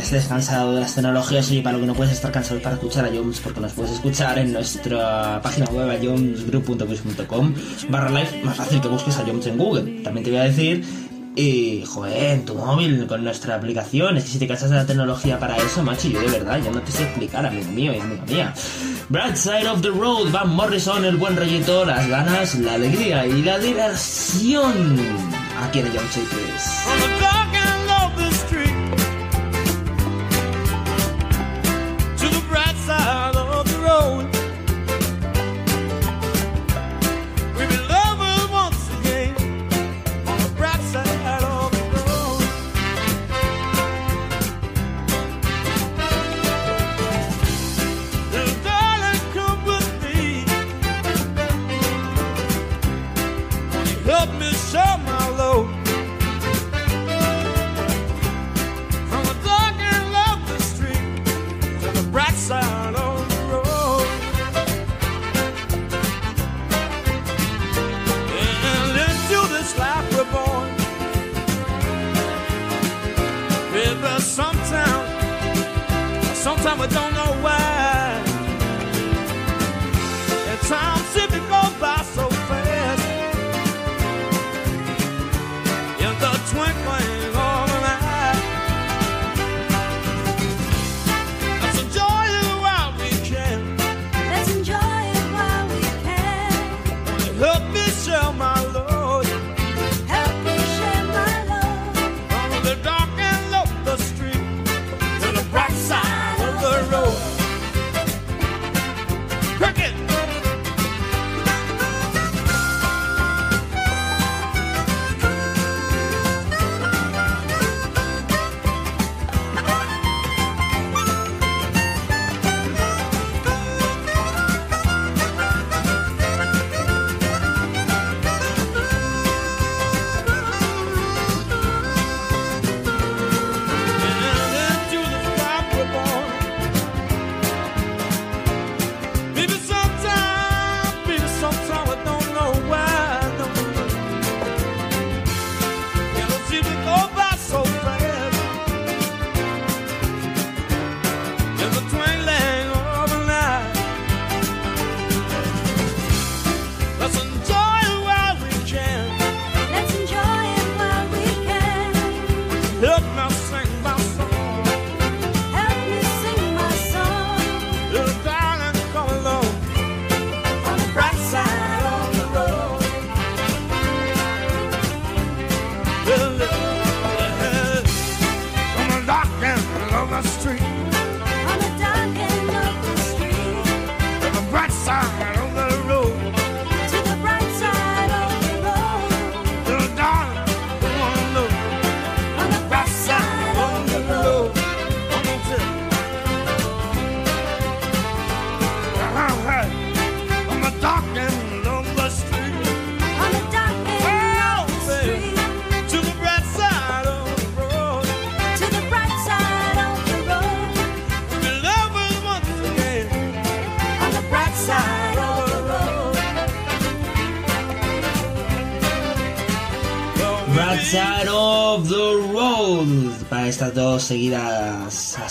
estés 0.09 0.27
cansado 0.27 0.75
de 0.75 0.81
las 0.81 0.95
tecnologías. 0.95 1.51
Oye, 1.51 1.61
para 1.61 1.77
lo 1.77 1.83
que 1.83 1.87
no 1.87 1.95
puedes 1.95 2.15
estar 2.15 2.33
cansado 2.33 2.61
para 2.63 2.77
escuchar 2.77 3.05
a 3.05 3.09
Jones, 3.09 3.41
porque 3.41 3.61
nos 3.61 3.73
puedes 3.73 3.93
escuchar 3.93 4.39
en 4.39 4.55
nuestra 4.55 5.39
página 5.43 5.67
web 5.67 6.01
jonesgroup.com 6.03 7.55
barra 7.91 8.09
live. 8.09 8.43
Más 8.43 8.57
fácil 8.57 8.81
que 8.81 8.89
busques 8.89 9.19
a 9.19 9.25
Jones 9.27 9.47
en 9.47 9.59
Google. 9.59 10.03
También 10.03 10.25
te 10.25 10.31
voy 10.31 10.41
a 10.41 10.45
decir, 10.45 10.83
y, 11.37 11.85
joder, 11.85 12.33
en 12.33 12.47
tu 12.47 12.55
móvil 12.55 13.07
con 13.07 13.23
nuestra 13.23 13.57
aplicación. 13.57 14.17
Es 14.17 14.25
que 14.25 14.31
si 14.31 14.39
te 14.39 14.49
cansas 14.49 14.71
de 14.71 14.77
la 14.77 14.87
tecnología 14.87 15.39
para 15.39 15.59
eso, 15.59 15.83
macho, 15.83 16.09
yo 16.09 16.21
de 16.21 16.29
verdad, 16.29 16.59
ya 16.65 16.71
no 16.71 16.81
te 16.81 16.91
sé 16.91 17.03
explicar, 17.03 17.45
amigo 17.45 17.71
mío 17.73 17.93
y 17.93 17.99
amiga 17.99 18.25
mía. 18.27 18.55
Bright 19.11 19.37
Side 19.37 19.69
of 19.69 19.83
the 19.83 19.91
Road, 19.91 20.33
Van 20.33 20.49
Morrison, 20.49 21.05
el 21.05 21.17
buen 21.17 21.37
rollito, 21.37 21.85
las 21.85 22.09
ganas, 22.09 22.55
la 22.55 22.75
alegría 22.75 23.27
y 23.27 23.43
la 23.43 23.59
diversión. 23.59 24.97
Aquí 25.61 25.81
en 25.81 25.87
el 25.87 25.93
Jones 25.93 27.48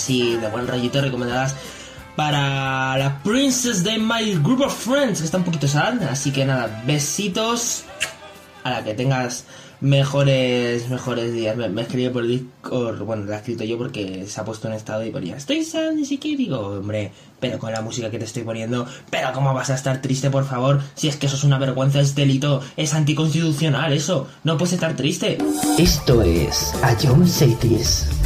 así 0.07 0.37
de 0.37 0.47
buen 0.47 0.65
rollito 0.65 1.01
recomendadas 1.01 1.53
para 2.15 2.97
la 2.97 3.21
Princess 3.23 3.83
de 3.83 3.97
My 3.97 4.35
Group 4.41 4.61
of 4.61 4.73
Friends, 4.73 5.19
que 5.19 5.25
está 5.25 5.35
un 5.35 5.43
poquito 5.43 5.67
sad. 5.67 6.01
Así 6.03 6.31
que 6.31 6.45
nada, 6.45 6.81
besitos. 6.87 7.83
A 8.63 8.69
la 8.69 8.83
que 8.85 8.93
tengas 8.93 9.43
mejores 9.81 10.89
mejores 10.89 11.33
días. 11.33 11.57
Me, 11.57 11.67
me 11.67 11.81
escribe 11.81 12.09
por 12.09 12.25
Discord, 12.25 13.01
bueno, 13.03 13.25
la 13.25 13.35
he 13.35 13.37
escrito 13.39 13.65
yo 13.65 13.77
porque 13.77 14.25
se 14.27 14.39
ha 14.39 14.45
puesto 14.45 14.69
en 14.69 14.75
estado 14.75 15.05
y 15.05 15.11
ponía, 15.11 15.35
estoy 15.35 15.63
sad, 15.63 15.91
ni 15.91 16.05
siquiera 16.05 16.37
digo, 16.37 16.59
hombre, 16.59 17.11
pero 17.39 17.59
con 17.59 17.71
la 17.71 17.81
música 17.81 18.09
que 18.09 18.17
te 18.17 18.25
estoy 18.25 18.43
poniendo, 18.43 18.87
pero 19.09 19.33
¿cómo 19.33 19.53
vas 19.53 19.69
a 19.69 19.75
estar 19.75 20.01
triste, 20.01 20.31
por 20.31 20.45
favor? 20.45 20.81
Si 20.95 21.09
es 21.09 21.17
que 21.17 21.27
eso 21.27 21.35
es 21.35 21.43
una 21.43 21.59
vergüenza, 21.59 21.99
es 21.99 22.15
delito, 22.15 22.61
es 22.77 22.93
anticonstitucional 22.93 23.93
eso, 23.93 24.27
no 24.43 24.57
puedes 24.57 24.73
estar 24.73 24.95
triste. 24.95 25.37
Esto 25.77 26.23
es 26.23 26.73
A 26.81 26.95
John 26.99 27.27
Cities. 27.27 28.16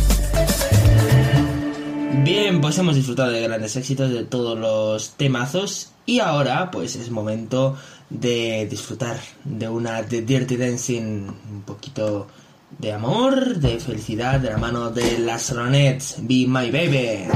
Bien, 2.19 2.61
pues 2.61 2.77
hemos 2.77 2.95
disfrutado 2.95 3.31
de 3.31 3.41
grandes 3.41 3.75
éxitos 3.75 4.11
de 4.11 4.23
todos 4.23 4.57
los 4.57 5.11
temazos 5.11 5.91
y 6.05 6.19
ahora 6.19 6.69
pues 6.69 6.95
es 6.95 7.09
momento 7.09 7.77
de 8.09 8.67
disfrutar 8.69 9.17
de 9.43 9.67
una 9.67 10.01
de 10.03 10.21
Dirty 10.21 10.57
Dancing, 10.57 11.27
un 11.51 11.61
poquito 11.65 12.27
de 12.77 12.93
amor, 12.93 13.55
de 13.57 13.79
felicidad 13.79 14.39
de 14.39 14.51
la 14.51 14.57
mano 14.57 14.91
de 14.91 15.19
las 15.19 15.55
Ronettes, 15.55 16.17
Be 16.19 16.45
My 16.47 16.69
Baby. 16.69 17.27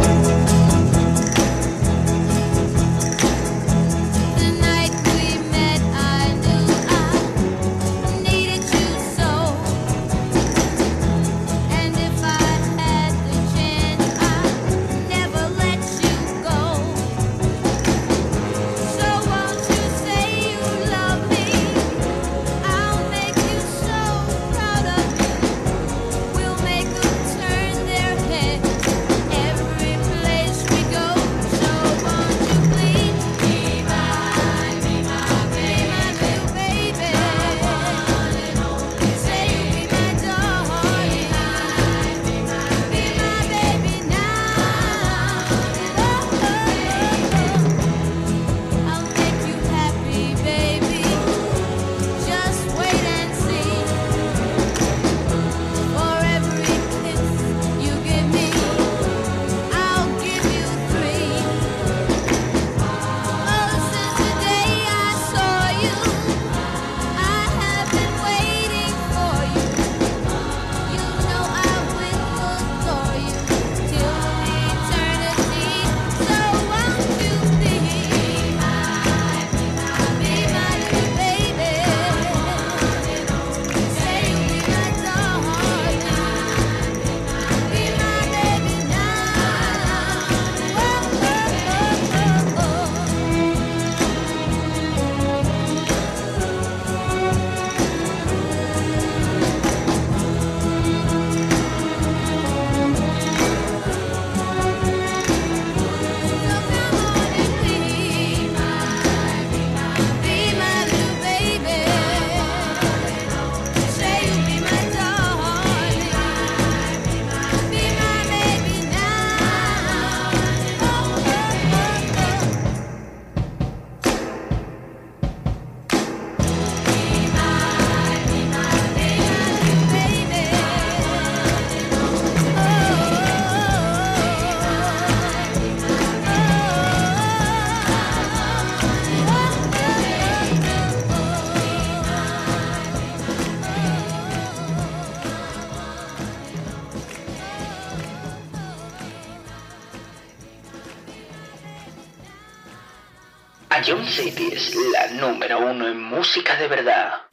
Uno 155.66 155.88
en 155.88 156.02
música 156.02 156.56
de 156.56 156.68
verdad. 156.68 157.25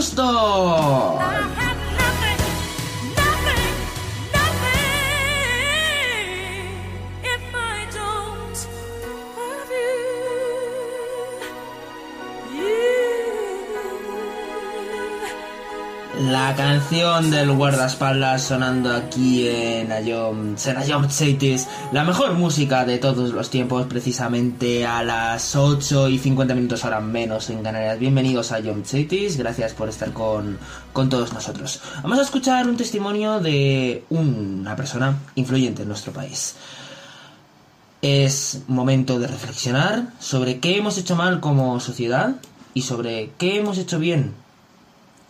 Stop. 0.00 0.49
Del 17.28 17.52
guardaespaldas 17.52 18.44
sonando 18.44 18.90
aquí 18.90 19.46
en 19.46 19.92
Ayom, 19.92 20.56
Cities, 20.56 21.68
la 21.92 22.02
mejor 22.02 22.32
música 22.32 22.86
de 22.86 22.96
todos 22.96 23.32
los 23.32 23.50
tiempos, 23.50 23.86
precisamente 23.86 24.86
a 24.86 25.02
las 25.02 25.54
8 25.54 26.08
y 26.08 26.18
50 26.18 26.54
minutos 26.54 26.82
ahora 26.82 27.00
menos 27.00 27.50
en 27.50 27.62
Canarias. 27.62 27.98
Bienvenidos 27.98 28.52
a 28.52 28.56
Ayom 28.56 28.82
gracias 29.36 29.74
por 29.74 29.90
estar 29.90 30.14
con, 30.14 30.56
con 30.94 31.10
todos 31.10 31.34
nosotros. 31.34 31.82
Vamos 32.02 32.18
a 32.18 32.22
escuchar 32.22 32.66
un 32.66 32.78
testimonio 32.78 33.38
de 33.38 34.04
una 34.08 34.74
persona 34.74 35.18
influyente 35.34 35.82
en 35.82 35.88
nuestro 35.88 36.12
país. 36.12 36.54
Es 38.00 38.62
momento 38.66 39.18
de 39.18 39.26
reflexionar 39.26 40.14
sobre 40.20 40.58
qué 40.58 40.78
hemos 40.78 40.96
hecho 40.96 41.16
mal 41.16 41.40
como 41.40 41.80
sociedad 41.80 42.36
y 42.72 42.82
sobre 42.82 43.32
qué 43.36 43.58
hemos 43.58 43.76
hecho 43.76 43.98
bien 43.98 44.32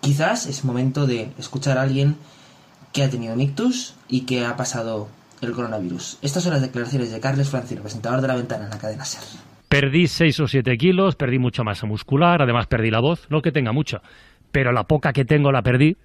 Quizás 0.00 0.46
es 0.46 0.64
momento 0.64 1.06
de 1.06 1.30
escuchar 1.38 1.78
a 1.78 1.82
alguien 1.82 2.16
que 2.92 3.02
ha 3.02 3.10
tenido 3.10 3.34
un 3.34 3.40
ictus 3.40 3.94
y 4.08 4.22
que 4.22 4.44
ha 4.44 4.56
pasado 4.56 5.08
el 5.40 5.52
coronavirus. 5.52 6.18
Estas 6.22 6.42
son 6.42 6.52
las 6.52 6.62
declaraciones 6.62 7.10
de 7.10 7.20
Carles 7.20 7.48
Francino, 7.48 7.82
presentador 7.82 8.20
de 8.20 8.28
La 8.28 8.34
Ventana 8.34 8.64
en 8.64 8.70
la 8.70 8.78
cadena 8.78 9.04
SER. 9.04 9.22
Perdí 9.68 10.08
6 10.08 10.40
o 10.40 10.48
7 10.48 10.76
kilos, 10.76 11.14
perdí 11.14 11.38
mucha 11.38 11.62
masa 11.62 11.86
muscular, 11.86 12.42
además 12.42 12.66
perdí 12.66 12.90
la 12.90 13.00
voz, 13.00 13.26
no 13.30 13.40
que 13.40 13.52
tenga 13.52 13.72
mucha, 13.72 14.02
pero 14.50 14.72
la 14.72 14.84
poca 14.84 15.12
que 15.12 15.24
tengo 15.24 15.52
la 15.52 15.62
perdí. 15.62 15.96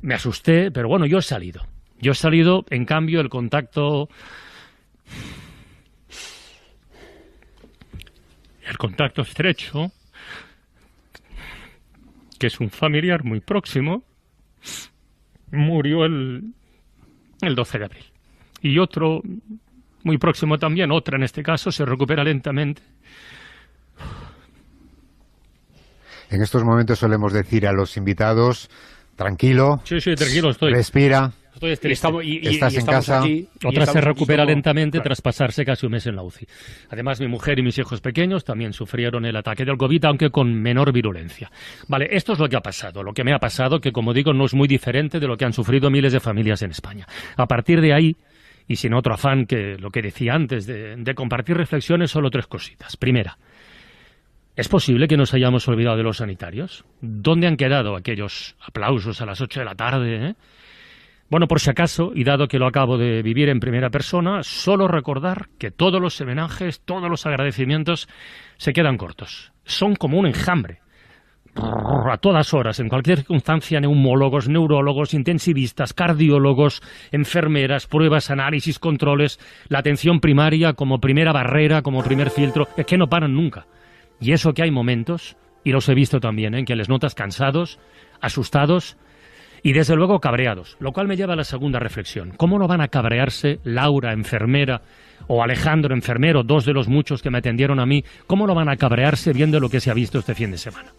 Me 0.00 0.14
asusté, 0.14 0.70
pero 0.70 0.88
bueno, 0.88 1.06
yo 1.06 1.18
he 1.18 1.22
salido. 1.22 1.66
Yo 2.00 2.12
he 2.12 2.14
salido, 2.14 2.64
en 2.70 2.84
cambio, 2.84 3.20
el 3.20 3.28
contacto... 3.28 4.08
El 8.66 8.78
contacto 8.78 9.22
estrecho, 9.22 9.92
que 12.42 12.48
es 12.48 12.58
un 12.58 12.70
familiar 12.70 13.22
muy 13.22 13.38
próximo, 13.38 14.02
murió 15.52 16.04
el, 16.04 16.42
el 17.40 17.54
12 17.54 17.78
de 17.78 17.84
abril. 17.84 18.04
Y 18.62 18.80
otro 18.80 19.20
muy 20.02 20.18
próximo 20.18 20.58
también, 20.58 20.90
otra 20.90 21.16
en 21.16 21.22
este 21.22 21.44
caso, 21.44 21.70
se 21.70 21.84
recupera 21.84 22.24
lentamente. 22.24 22.82
En 26.30 26.42
estos 26.42 26.64
momentos 26.64 26.98
solemos 26.98 27.32
decir 27.32 27.64
a 27.64 27.72
los 27.72 27.96
invitados, 27.96 28.68
tranquilo, 29.14 29.80
Sí, 29.84 30.00
sí, 30.00 30.16
tranquilo 30.16 30.50
estoy. 30.50 30.72
respira, 30.72 31.30
Estoy 31.60 31.92
estamos- 31.92 32.24
y- 32.24 32.38
y- 32.42 32.46
estás 32.48 32.74
y 32.74 32.78
en 32.78 32.86
casa. 32.86 33.20
aquí- 33.20 33.48
Otra 33.64 33.86
se 33.86 34.00
recupera 34.00 34.42
como- 34.42 34.50
lentamente 34.54 34.96
Claro. 34.98 35.04
tras 35.04 35.20
pasarse 35.20 35.64
casi 35.64 35.86
un 35.86 35.92
mes 35.92 36.06
en 36.06 36.16
la 36.16 36.22
UCI. 36.22 36.46
Además, 36.90 37.20
mi 37.20 37.28
mujer 37.28 37.58
y 37.58 37.62
mis 37.62 37.78
hijos 37.78 38.00
pequeños 38.00 38.44
también 38.44 38.72
sufrieron 38.72 39.24
el 39.26 39.36
ataque 39.36 39.64
del 39.64 39.76
COVID, 39.76 40.04
aunque 40.06 40.30
con 40.30 40.52
menor 40.54 40.92
virulencia. 40.92 41.50
Vale, 41.88 42.08
esto 42.10 42.32
es 42.32 42.38
lo 42.38 42.48
que 42.48 42.56
ha 42.56 42.60
pasado, 42.62 43.02
lo 43.02 43.12
que 43.12 43.22
me 43.22 43.32
ha 43.32 43.38
pasado, 43.38 43.80
que 43.80 43.92
como 43.92 44.12
digo, 44.12 44.32
no 44.32 44.46
es 44.46 44.54
muy 44.54 44.66
diferente 44.66 45.20
de 45.20 45.26
lo 45.28 45.36
que 45.36 45.44
han 45.44 45.52
sufrido 45.52 45.90
miles 45.90 46.12
de 46.12 46.20
familias 46.20 46.62
en 46.62 46.70
España. 46.72 47.06
A 47.36 47.46
partir 47.46 47.80
de 47.80 47.92
ahí, 47.92 48.16
y 48.66 48.76
sin 48.76 48.94
otro 48.94 49.14
afán 49.14 49.44
que 49.46 49.76
lo 49.78 49.90
que 49.90 50.02
decía 50.02 50.34
antes, 50.34 50.66
de, 50.66 50.96
de 50.96 51.14
compartir 51.14 51.56
reflexiones, 51.56 52.10
solo 52.10 52.30
tres 52.30 52.46
cositas. 52.46 52.96
Primera, 52.96 53.36
¿Es 54.54 54.68
posible 54.68 55.08
que 55.08 55.16
nos 55.16 55.32
hayamos 55.32 55.66
olvidado 55.66 55.96
de 55.96 56.02
los 56.02 56.18
sanitarios? 56.18 56.84
¿Dónde 57.00 57.46
han 57.46 57.56
quedado 57.56 57.96
aquellos 57.96 58.54
aplausos 58.60 59.18
a 59.22 59.24
las 59.26 59.40
8 59.40 59.60
de 59.60 59.64
la 59.64 59.74
tarde? 59.74 60.28
eh? 60.28 60.34
Bueno, 61.32 61.48
por 61.48 61.60
si 61.60 61.70
acaso, 61.70 62.12
y 62.14 62.24
dado 62.24 62.46
que 62.46 62.58
lo 62.58 62.66
acabo 62.66 62.98
de 62.98 63.22
vivir 63.22 63.48
en 63.48 63.58
primera 63.58 63.88
persona, 63.88 64.42
solo 64.42 64.86
recordar 64.86 65.48
que 65.58 65.70
todos 65.70 65.98
los 65.98 66.20
homenajes, 66.20 66.82
todos 66.84 67.08
los 67.08 67.24
agradecimientos 67.24 68.06
se 68.58 68.74
quedan 68.74 68.98
cortos. 68.98 69.50
Son 69.64 69.96
como 69.96 70.18
un 70.18 70.26
enjambre. 70.26 70.80
A 71.54 72.18
todas 72.18 72.52
horas, 72.52 72.80
en 72.80 72.90
cualquier 72.90 73.20
circunstancia, 73.20 73.80
neumólogos, 73.80 74.50
neurólogos, 74.50 75.14
intensivistas, 75.14 75.94
cardiólogos, 75.94 76.82
enfermeras, 77.12 77.86
pruebas, 77.86 78.30
análisis, 78.30 78.78
controles, 78.78 79.40
la 79.68 79.78
atención 79.78 80.20
primaria 80.20 80.74
como 80.74 81.00
primera 81.00 81.32
barrera, 81.32 81.80
como 81.80 82.04
primer 82.04 82.28
filtro, 82.28 82.68
es 82.76 82.84
que 82.84 82.98
no 82.98 83.08
paran 83.08 83.34
nunca. 83.34 83.66
Y 84.20 84.32
eso 84.32 84.52
que 84.52 84.64
hay 84.64 84.70
momentos, 84.70 85.38
y 85.64 85.72
los 85.72 85.88
he 85.88 85.94
visto 85.94 86.20
también, 86.20 86.54
¿eh? 86.54 86.58
en 86.58 86.66
que 86.66 86.76
les 86.76 86.90
notas 86.90 87.14
cansados, 87.14 87.78
asustados 88.20 88.98
y 89.62 89.72
desde 89.72 89.96
luego 89.96 90.18
cabreados. 90.18 90.76
Lo 90.80 90.92
cual 90.92 91.08
me 91.08 91.16
lleva 91.16 91.34
a 91.34 91.36
la 91.36 91.44
segunda 91.44 91.78
reflexión. 91.78 92.32
¿Cómo 92.36 92.58
no 92.58 92.66
van 92.66 92.80
a 92.80 92.88
cabrearse 92.88 93.58
Laura, 93.64 94.12
enfermera, 94.12 94.82
o 95.28 95.42
Alejandro, 95.42 95.94
enfermero, 95.94 96.42
dos 96.42 96.64
de 96.64 96.72
los 96.72 96.88
muchos 96.88 97.22
que 97.22 97.30
me 97.30 97.38
atendieron 97.38 97.80
a 97.80 97.86
mí, 97.86 98.04
cómo 98.26 98.46
no 98.46 98.54
van 98.54 98.68
a 98.68 98.76
cabrearse 98.76 99.32
viendo 99.32 99.60
lo 99.60 99.68
que 99.68 99.80
se 99.80 99.90
ha 99.90 99.94
visto 99.94 100.18
este 100.18 100.34
fin 100.34 100.50
de 100.50 100.58
semana? 100.58 100.90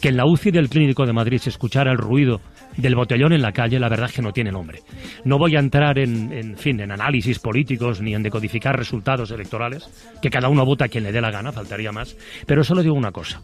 Que 0.00 0.08
en 0.08 0.16
la 0.16 0.24
UCI 0.24 0.50
del 0.50 0.70
Clínico 0.70 1.04
de 1.04 1.12
Madrid 1.12 1.38
se 1.38 1.50
escuchara 1.50 1.90
el 1.90 1.98
ruido 1.98 2.40
del 2.76 2.94
botellón 2.94 3.32
en 3.32 3.42
la 3.42 3.52
calle, 3.52 3.78
la 3.78 3.88
verdad 3.88 4.08
es 4.08 4.14
que 4.14 4.22
no 4.22 4.32
tiene 4.32 4.50
nombre. 4.50 4.80
No 5.24 5.36
voy 5.36 5.56
a 5.56 5.58
entrar 5.58 5.98
en, 5.98 6.56
fin, 6.56 6.80
en 6.80 6.92
análisis 6.92 7.38
políticos 7.38 8.00
ni 8.00 8.14
en 8.14 8.22
decodificar 8.22 8.76
resultados 8.76 9.30
electorales, 9.30 9.90
que 10.22 10.30
cada 10.30 10.48
uno 10.48 10.64
vota 10.64 10.88
quien 10.88 11.04
le 11.04 11.12
dé 11.12 11.20
la 11.20 11.30
gana, 11.30 11.52
faltaría 11.52 11.92
más, 11.92 12.16
pero 12.46 12.64
solo 12.64 12.82
digo 12.82 12.94
una 12.94 13.10
cosa. 13.10 13.42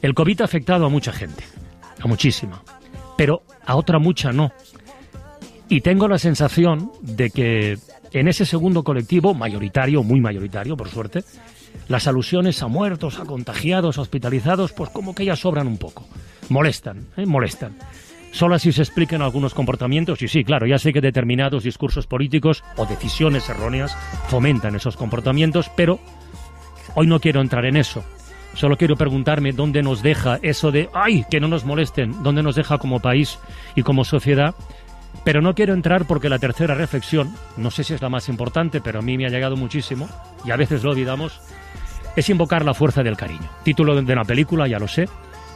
El 0.00 0.14
COVID 0.14 0.42
ha 0.42 0.44
afectado 0.44 0.86
a 0.86 0.90
mucha 0.90 1.12
gente, 1.12 1.42
a 2.00 2.06
muchísima. 2.06 2.62
Pero 3.16 3.42
a 3.64 3.76
otra 3.76 3.98
mucha 3.98 4.32
no. 4.32 4.52
Y 5.68 5.80
tengo 5.80 6.06
la 6.06 6.18
sensación 6.18 6.92
de 7.00 7.30
que 7.30 7.78
en 8.12 8.28
ese 8.28 8.46
segundo 8.46 8.84
colectivo, 8.84 9.34
mayoritario, 9.34 10.02
muy 10.02 10.20
mayoritario, 10.20 10.76
por 10.76 10.88
suerte, 10.88 11.24
las 11.88 12.06
alusiones 12.06 12.62
a 12.62 12.68
muertos, 12.68 13.18
a 13.18 13.24
contagiados, 13.24 13.98
a 13.98 14.02
hospitalizados, 14.02 14.72
pues 14.72 14.90
como 14.90 15.14
que 15.14 15.24
ya 15.24 15.36
sobran 15.36 15.66
un 15.66 15.78
poco. 15.78 16.06
Molestan, 16.48 17.06
¿eh? 17.16 17.26
molestan. 17.26 17.76
Solo 18.30 18.54
así 18.54 18.70
se 18.70 18.82
explican 18.82 19.22
algunos 19.22 19.54
comportamientos 19.54 20.20
y 20.22 20.28
sí, 20.28 20.44
claro, 20.44 20.66
ya 20.66 20.78
sé 20.78 20.92
que 20.92 21.00
determinados 21.00 21.62
discursos 21.62 22.06
políticos 22.06 22.62
o 22.76 22.84
decisiones 22.84 23.48
erróneas 23.48 23.96
fomentan 24.28 24.76
esos 24.76 24.96
comportamientos, 24.96 25.70
pero 25.74 25.98
hoy 26.94 27.06
no 27.06 27.18
quiero 27.18 27.40
entrar 27.40 27.64
en 27.64 27.76
eso. 27.76 28.04
Solo 28.56 28.78
quiero 28.78 28.96
preguntarme 28.96 29.52
dónde 29.52 29.82
nos 29.82 30.02
deja 30.02 30.38
eso 30.40 30.72
de, 30.72 30.88
ay, 30.94 31.26
que 31.30 31.40
no 31.40 31.46
nos 31.46 31.66
molesten, 31.66 32.22
dónde 32.22 32.42
nos 32.42 32.56
deja 32.56 32.78
como 32.78 33.00
país 33.00 33.38
y 33.74 33.82
como 33.82 34.02
sociedad. 34.02 34.54
Pero 35.24 35.42
no 35.42 35.54
quiero 35.54 35.74
entrar 35.74 36.06
porque 36.06 36.30
la 36.30 36.38
tercera 36.38 36.74
reflexión, 36.74 37.34
no 37.58 37.70
sé 37.70 37.84
si 37.84 37.92
es 37.92 38.00
la 38.00 38.08
más 38.08 38.30
importante, 38.30 38.80
pero 38.80 39.00
a 39.00 39.02
mí 39.02 39.18
me 39.18 39.26
ha 39.26 39.30
llegado 39.30 39.56
muchísimo 39.56 40.08
y 40.44 40.52
a 40.52 40.56
veces 40.56 40.82
lo 40.82 40.92
olvidamos, 40.92 41.38
es 42.16 42.28
invocar 42.30 42.64
la 42.64 42.72
fuerza 42.72 43.02
del 43.02 43.16
cariño. 43.16 43.48
Título 43.62 43.94
de 43.94 44.12
una 44.12 44.24
película, 44.24 44.66
ya 44.66 44.78
lo 44.78 44.88
sé, 44.88 45.06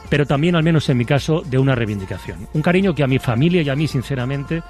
pero 0.09 0.27
también, 0.27 0.55
al 0.55 0.63
menos 0.63 0.87
en 0.89 0.97
mi 0.97 1.05
caso, 1.05 1.41
de 1.43 1.57
una 1.57 1.73
reivindicación. 1.73 2.47
Un 2.53 2.61
cariño 2.61 2.93
que 2.93 3.03
a 3.03 3.07
mi 3.07 3.17
familia 3.17 3.63
y 3.63 3.69
a 3.69 3.75
mí, 3.75 3.87
sinceramente, 3.87 4.61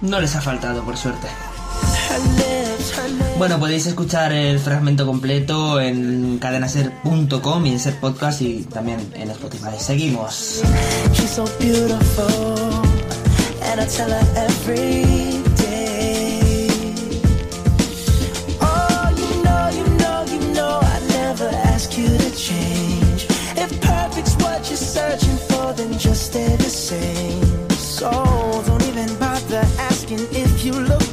No 0.00 0.20
les 0.20 0.36
ha 0.36 0.40
faltado, 0.40 0.84
por 0.84 0.96
suerte. 0.96 1.26
Bueno, 3.38 3.60
podéis 3.60 3.86
escuchar 3.86 4.32
el 4.32 4.58
fragmento 4.58 5.06
completo 5.06 5.80
en 5.80 6.38
cadenaser.com 6.38 7.66
y 7.66 7.70
en 7.70 7.78
Ser 7.78 8.00
Podcast 8.00 8.42
y 8.42 8.64
también 8.64 8.98
en 9.14 9.30
Spotify. 9.30 9.78
Seguimos. 9.78 10.62
Stay 26.28 26.56
the 26.56 26.68
same. 26.68 27.70
So 27.70 28.10
don't 28.66 28.82
even 28.88 29.08
bother 29.18 29.64
asking 29.88 30.18
if 30.32 30.64
you 30.64 30.72
look 30.72 31.07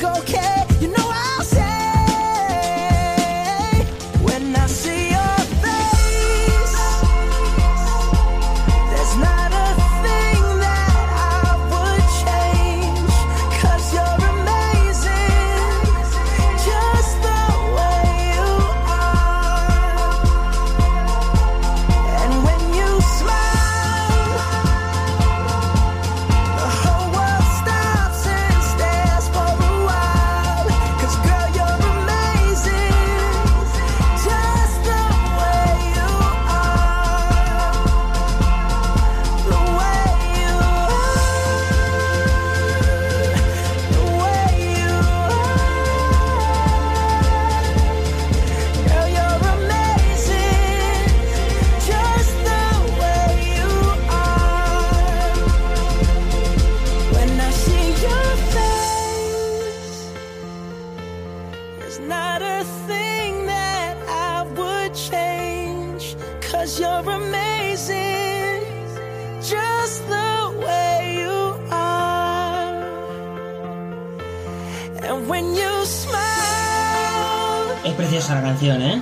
preciosa 78.26 78.36
la 78.36 78.42
canción, 78.42 78.82
¿eh? 78.82 79.02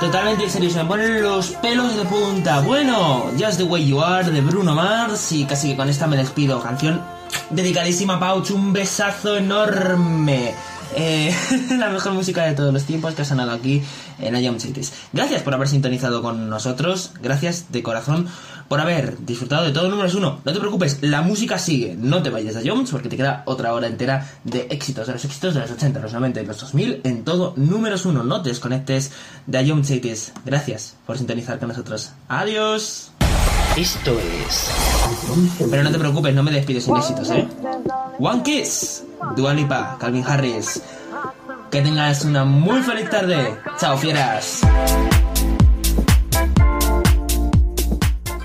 Totalmente 0.00 0.44
en 0.44 0.50
serio, 0.50 0.70
se 0.70 0.82
me 0.82 0.84
ponen 0.84 1.22
los 1.22 1.48
pelos 1.62 1.96
de 1.96 2.04
punta. 2.04 2.60
Bueno, 2.60 3.30
Just 3.38 3.58
the 3.58 3.64
Way 3.64 3.86
You 3.86 4.00
Are 4.00 4.30
de 4.30 4.40
Bruno 4.40 4.74
Mars 4.74 5.32
y 5.32 5.44
casi 5.44 5.70
que 5.70 5.76
con 5.76 5.88
esta 5.88 6.06
me 6.06 6.16
despido. 6.16 6.60
Canción 6.60 7.02
dedicadísima 7.50 8.14
a 8.14 8.20
Pauch, 8.20 8.50
un 8.50 8.72
besazo 8.72 9.36
enorme. 9.36 10.54
Eh, 10.94 11.34
la 11.78 11.90
mejor 11.90 12.12
música 12.12 12.44
de 12.44 12.54
todos 12.54 12.72
los 12.72 12.84
tiempos 12.84 13.14
que 13.14 13.22
ha 13.22 13.24
sonado 13.24 13.52
aquí 13.52 13.82
en 14.18 14.34
Ayam 14.34 14.60
Cities. 14.60 14.92
Gracias 15.12 15.42
por 15.42 15.54
haber 15.54 15.68
sintonizado 15.68 16.22
con 16.22 16.48
nosotros, 16.48 17.12
gracias 17.20 17.72
de 17.72 17.82
corazón 17.82 18.28
por 18.68 18.80
haber 18.80 19.24
disfrutado 19.24 19.64
de 19.64 19.72
todo 19.72 19.88
números 19.88 20.14
uno. 20.14 20.40
No 20.44 20.52
te 20.52 20.58
preocupes, 20.58 20.98
la 21.02 21.22
música 21.22 21.58
sigue, 21.58 21.96
no 21.98 22.22
te 22.22 22.30
vayas 22.30 22.54
de 22.54 22.68
Jones 22.68 22.90
porque 22.90 23.08
te 23.08 23.16
queda 23.16 23.42
otra 23.46 23.72
hora 23.72 23.86
entera 23.86 24.28
de 24.44 24.66
éxitos, 24.70 25.06
de 25.06 25.14
los 25.14 25.24
éxitos 25.24 25.54
de 25.54 25.60
los 25.60 25.70
80, 25.70 26.00
los 26.00 26.12
90 26.12 26.40
y 26.40 26.46
los 26.46 26.60
2000 26.60 27.00
en 27.04 27.24
todo 27.24 27.54
números 27.56 28.06
uno. 28.06 28.22
No 28.22 28.42
te 28.42 28.48
desconectes 28.48 29.12
de 29.46 29.58
Ayam 29.58 29.84
Cities. 29.84 30.32
Gracias 30.44 30.96
por 31.06 31.18
sintonizar 31.18 31.58
con 31.58 31.68
nosotros. 31.68 32.12
Adiós. 32.28 33.12
Esto 33.76 34.18
es. 34.48 34.70
Pero 35.70 35.82
no 35.82 35.90
te 35.90 35.98
preocupes, 35.98 36.34
no 36.34 36.42
me 36.42 36.50
despides 36.50 36.84
sin 36.84 36.96
éxitos, 36.96 37.30
¿eh? 37.30 37.46
One 38.18 38.42
Kiss, 38.42 39.04
Dua 39.36 39.54
Lipa, 39.54 39.96
Calvin 39.98 40.24
Harris. 40.26 40.82
Que 41.70 41.82
tengas 41.82 42.24
una 42.24 42.44
muy 42.44 42.82
feliz 42.82 43.10
tarde. 43.10 43.58
Chao, 43.78 43.96
fieras. 43.98 44.60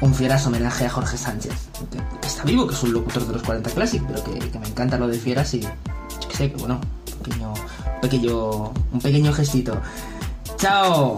Un 0.02 0.16
fieras 0.16 0.46
homenaje 0.48 0.86
a 0.86 0.90
Jorge 0.90 1.18
Sánchez. 1.18 1.54
Que 2.22 2.28
está 2.28 2.44
vivo, 2.44 2.68
que 2.68 2.74
es 2.74 2.84
un 2.84 2.94
locutor 2.94 3.28
de 3.28 3.34
los 3.34 3.44
40 3.44 3.70
Classic, 3.72 4.04
pero 4.08 4.24
que, 4.24 4.60
me 4.60 4.68
encanta 4.68 4.98
lo 4.98 5.08
de 5.08 5.18
fieras 5.18 5.54
y. 5.54 5.62
yo 5.62 5.70
sé, 6.34 6.52
que 6.52 6.58
bueno, 6.58 6.82
pequeño, 7.24 7.54
pequeño, 8.02 8.74
un 8.92 9.00
pequeño 9.02 9.32
gestito. 9.34 9.78
Chao. 10.58 11.18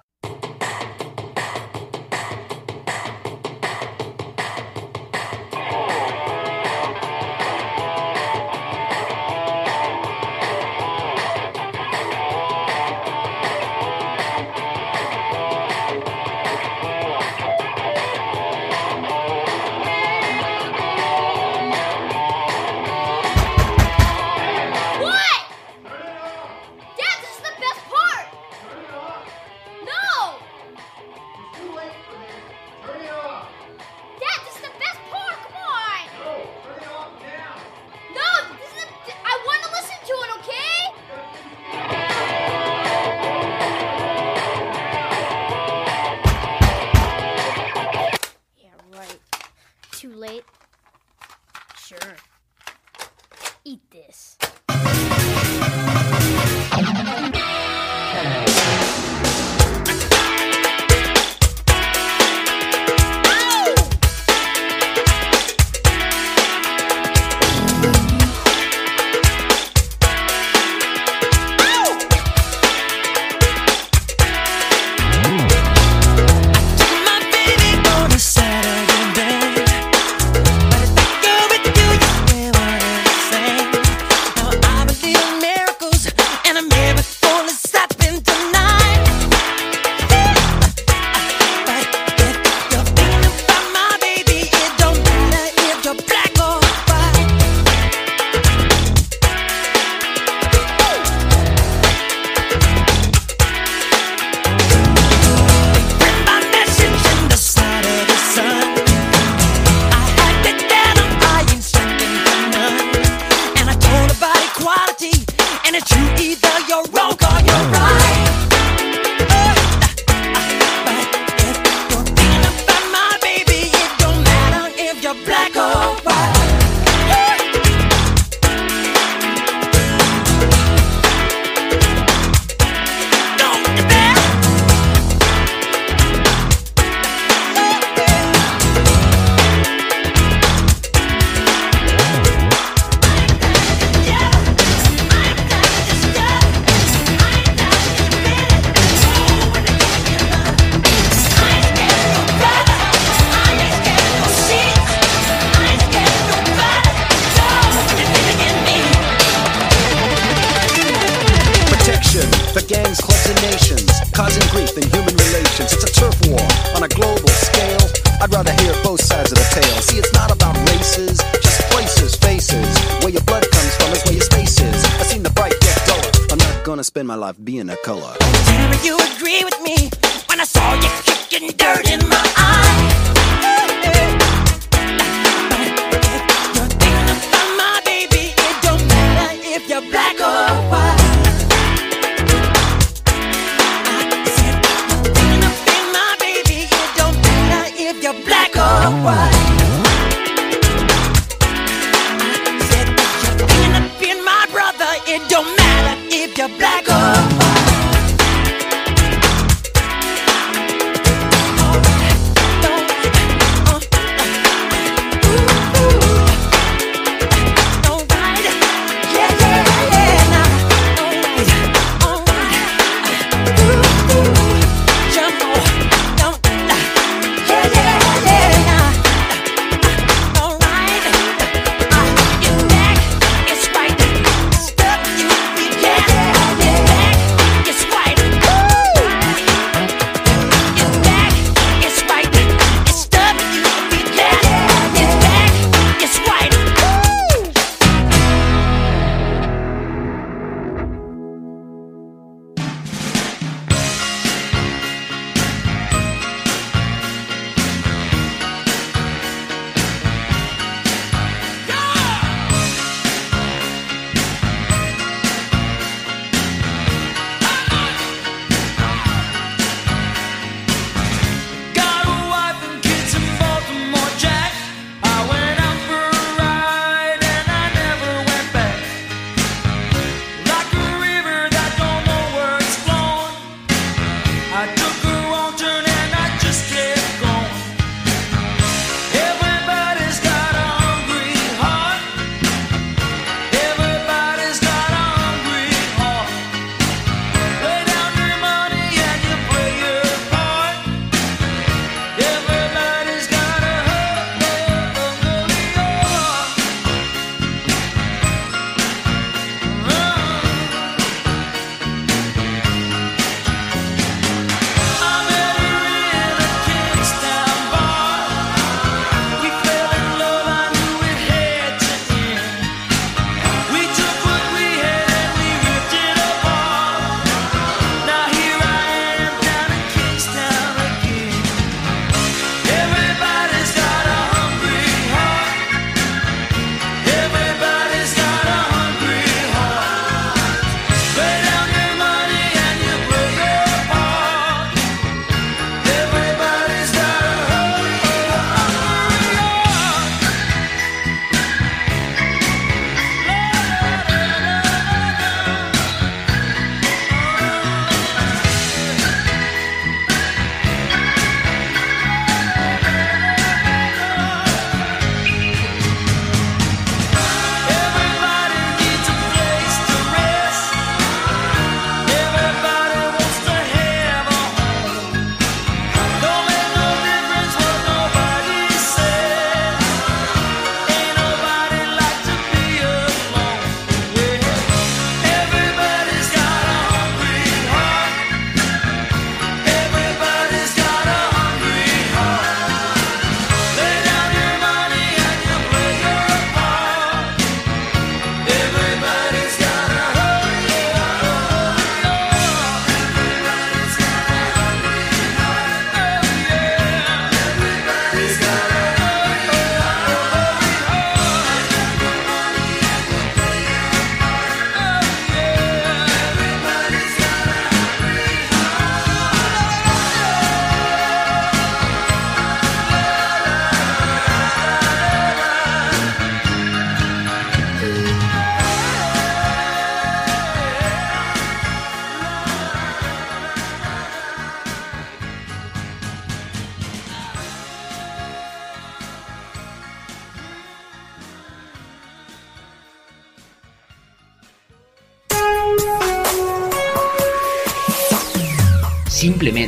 Tell 178.45 178.69
me 178.69 178.77
you 178.83 178.97
agree 178.97 179.43
with 179.43 179.59
me 179.61 179.89
when 180.27 180.39
I 180.39 180.45
saw 180.45 180.73
you 180.75 180.89
kicking 181.05 181.49
dirt 181.57 181.89
in 181.91 181.99
my 182.09 182.30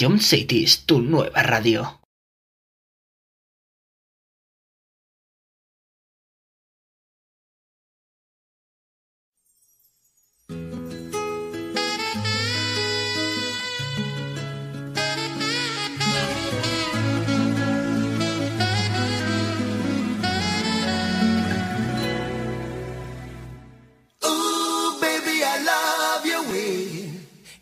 Ion 0.00 0.20
City 0.20 0.62
es 0.62 0.84
tu 0.86 1.00
nueva 1.02 1.42
radio. 1.42 1.97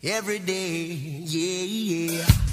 every 0.03 0.39
day. 0.39 0.85
Yeah, 1.25 1.63
yeah. 1.63 2.46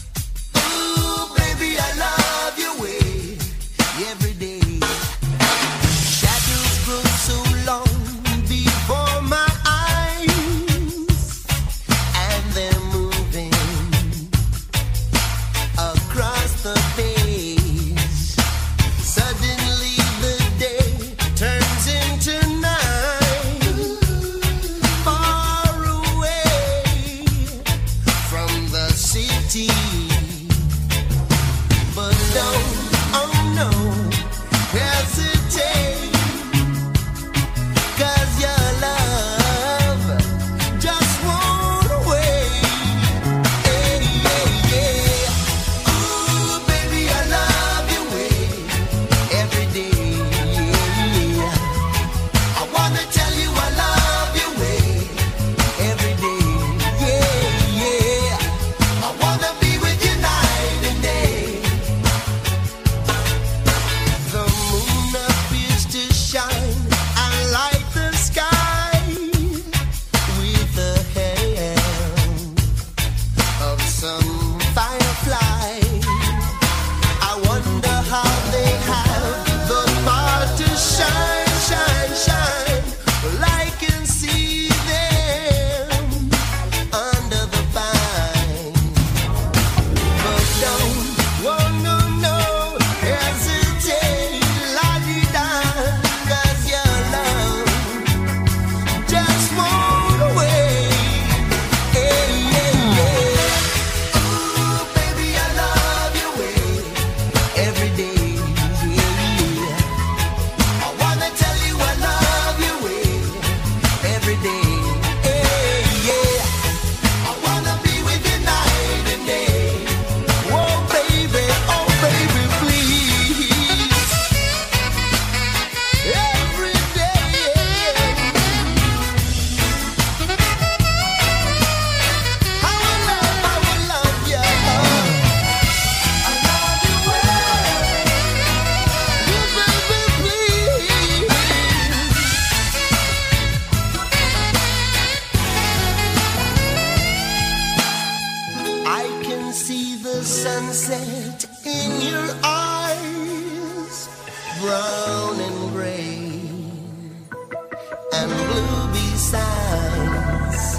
signs. 159.17 160.77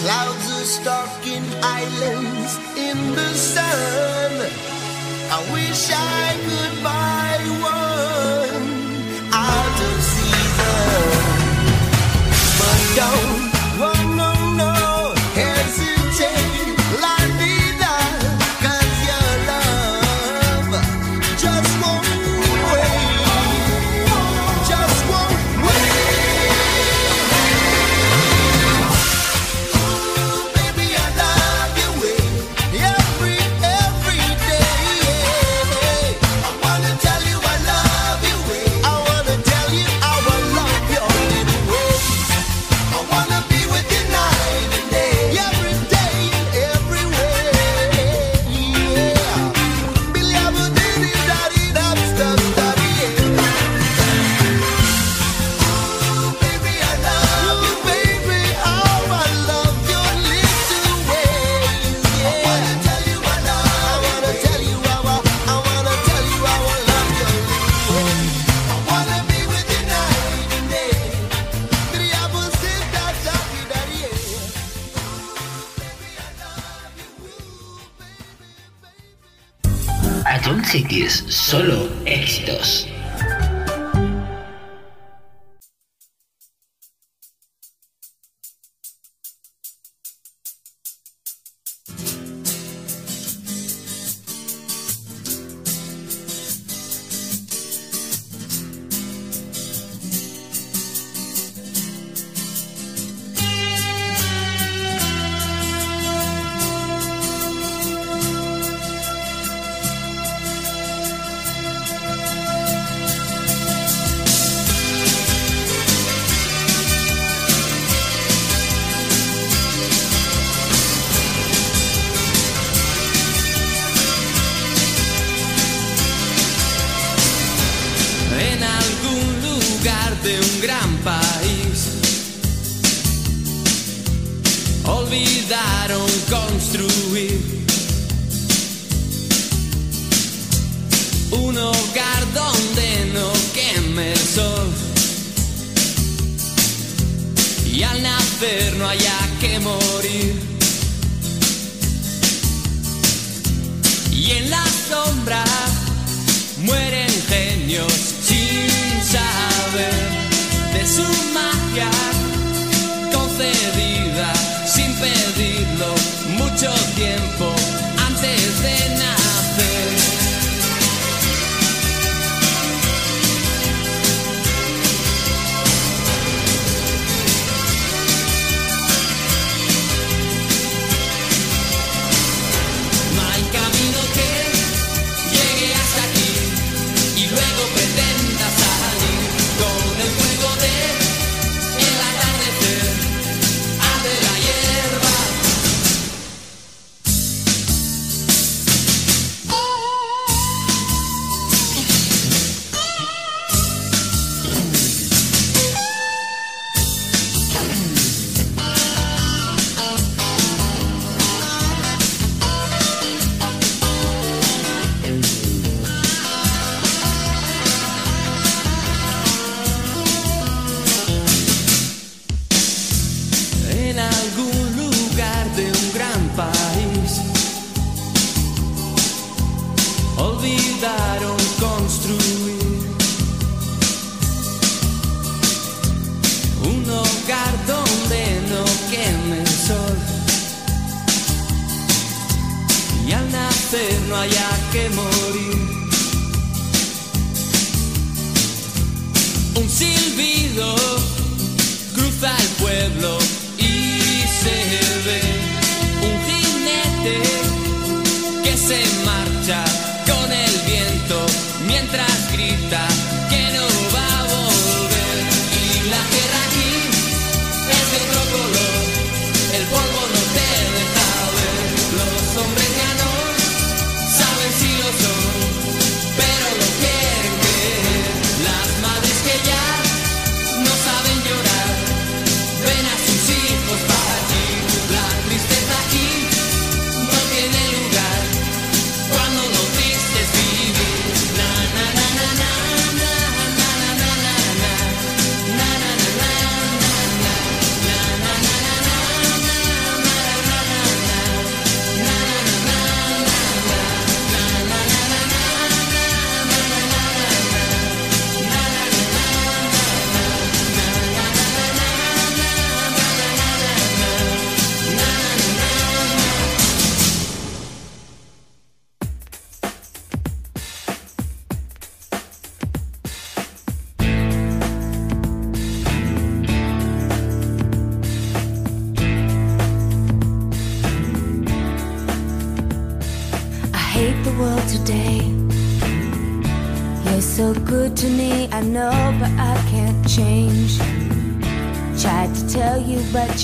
Clouds 0.00 0.46
are 0.56 0.64
stalking 0.64 1.44
islands 1.62 2.58
in 2.76 2.98
the 3.14 3.30
sun. 3.34 4.32
I 5.30 5.38
wish 5.52 5.90
I 5.90 6.36
could 6.46 6.74
buy 6.82 7.38
one 7.62 8.64
out 9.32 9.76
of 9.88 10.02
season, 10.12 11.12
but 12.58 12.80
don't. 12.96 13.41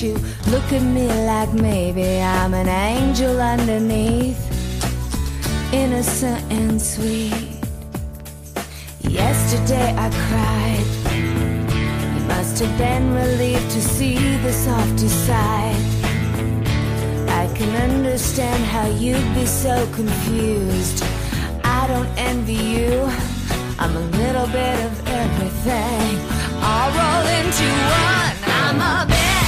you, 0.02 0.14
look 0.48 0.72
at 0.72 0.82
me 0.82 1.08
like 1.26 1.52
maybe 1.52 2.20
I'm 2.20 2.54
an 2.54 2.68
angel 2.68 3.40
underneath, 3.40 4.38
innocent 5.72 6.44
and 6.52 6.80
sweet. 6.80 7.58
Yesterday 9.00 9.94
I 9.96 10.08
cried. 10.26 10.88
You 12.14 12.24
must 12.28 12.58
have 12.60 12.78
been 12.78 13.14
relieved 13.14 13.70
to 13.70 13.80
see 13.80 14.36
the 14.38 14.52
softer 14.52 15.08
side. 15.08 15.82
I 17.28 17.50
can 17.54 17.90
understand 17.90 18.64
how 18.64 18.86
you'd 18.86 19.34
be 19.34 19.46
so 19.46 19.86
confused. 19.94 21.02
I 21.64 21.86
don't 21.88 22.10
envy 22.16 22.54
you. 22.54 23.10
I'm 23.78 23.96
a 23.96 24.06
little 24.22 24.46
bit 24.46 24.76
of 24.86 25.08
everything. 25.08 26.18
I'll 26.60 26.90
roll 26.98 27.26
into 27.38 27.68
one. 28.04 28.36
I'm 28.44 28.80
a 28.80 29.06
bit. 29.08 29.47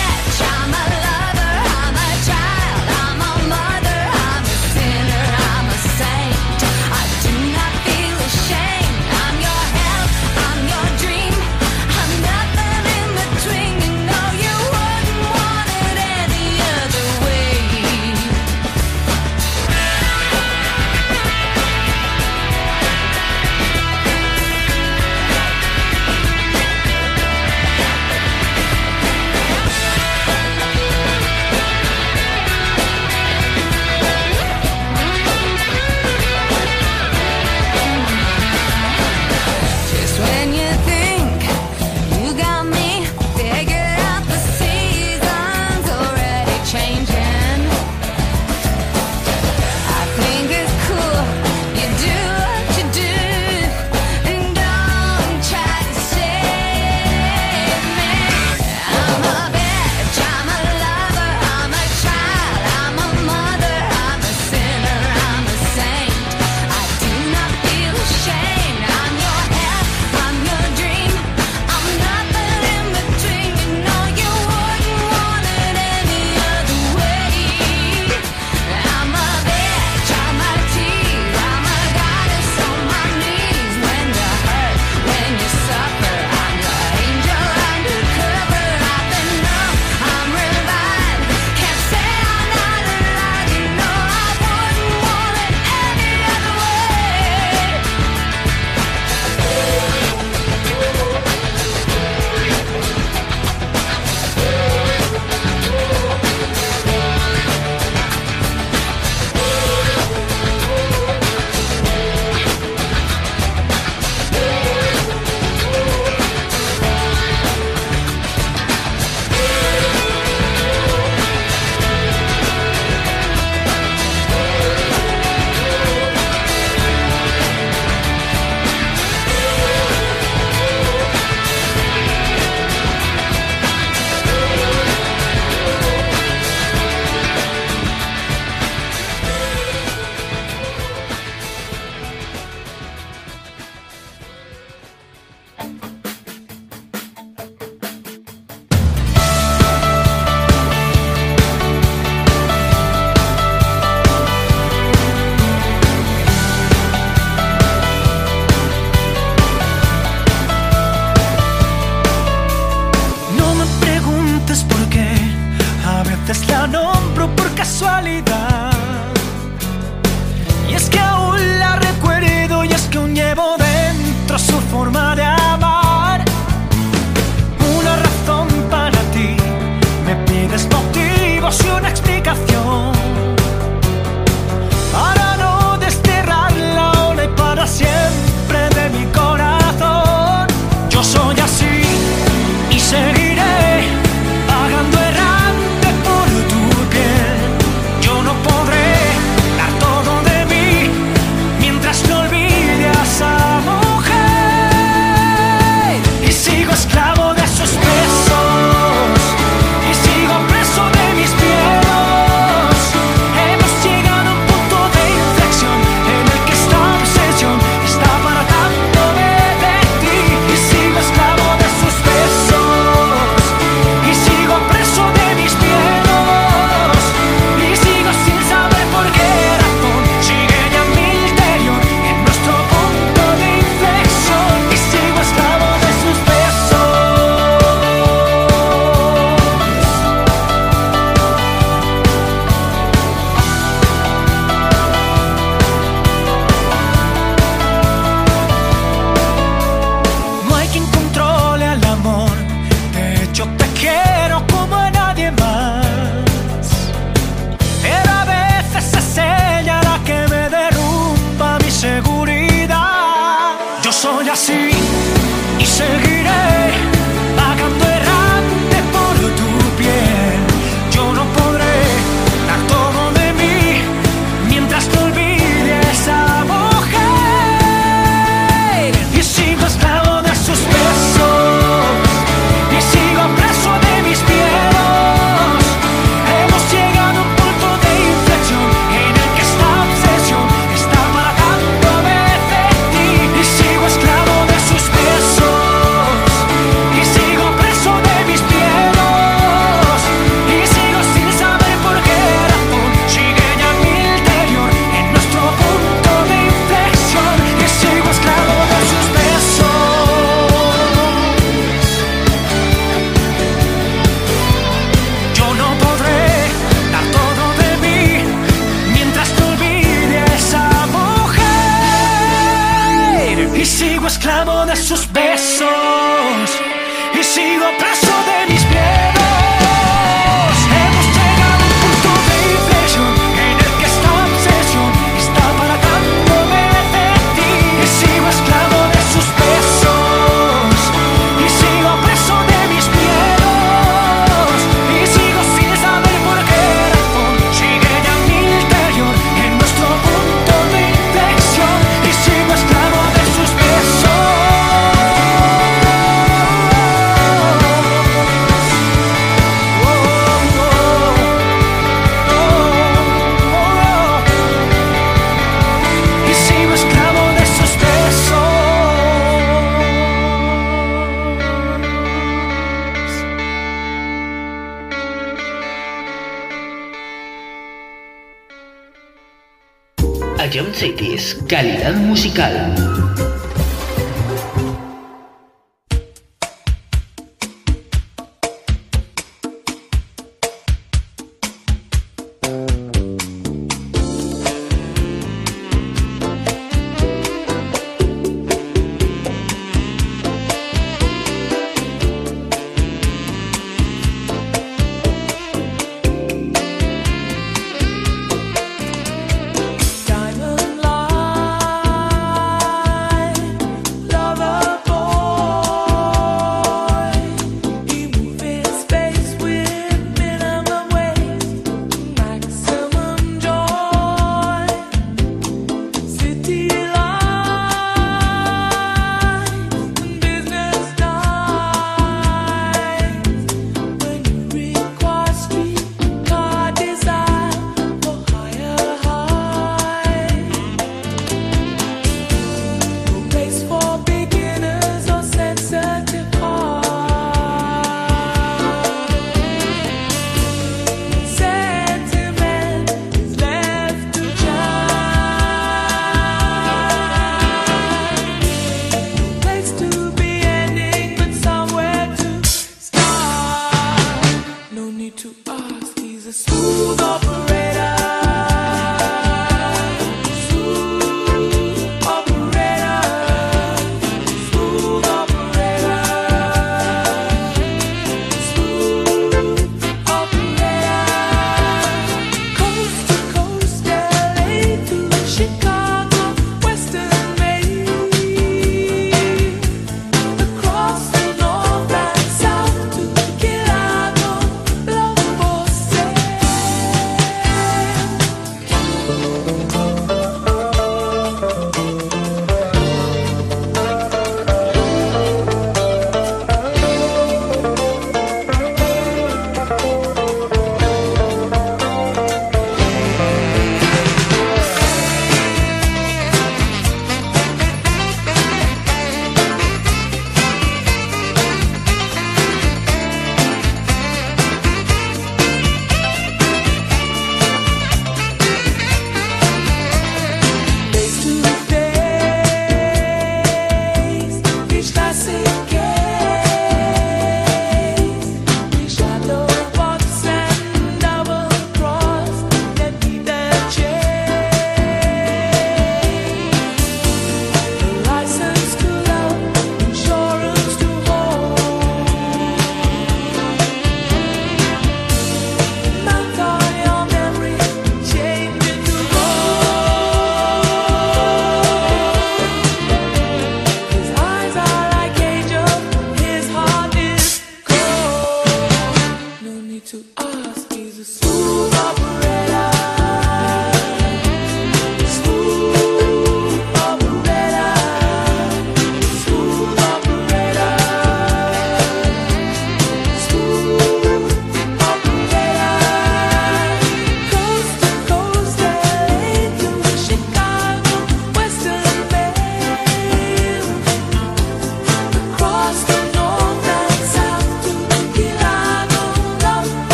calidad 381.51 381.95
musical. 381.97 382.90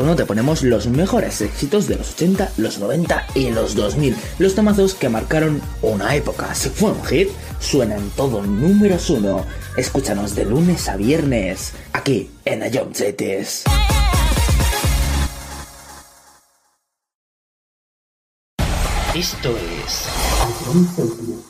1 0.00 0.16
te 0.16 0.24
ponemos 0.24 0.62
los 0.62 0.86
mejores 0.86 1.40
éxitos 1.42 1.86
de 1.86 1.96
los 1.96 2.12
80, 2.12 2.52
los 2.56 2.78
90 2.78 3.26
y 3.34 3.50
los 3.50 3.74
2000. 3.74 4.16
Los 4.38 4.54
tomazos 4.54 4.94
que 4.94 5.08
marcaron 5.08 5.60
una 5.82 6.14
época. 6.14 6.54
Si 6.54 6.70
fue 6.70 6.92
un 6.92 7.04
hit, 7.04 7.28
suena 7.60 7.96
en 7.96 8.08
todo 8.10 8.42
números 8.42 9.10
1. 9.10 9.44
Escúchanos 9.76 10.34
de 10.34 10.46
lunes 10.46 10.88
a 10.88 10.96
viernes, 10.96 11.72
aquí 11.92 12.30
en 12.44 12.62
Ayomchetes. 12.62 13.64
Esto 19.14 19.54
es... 19.84 21.49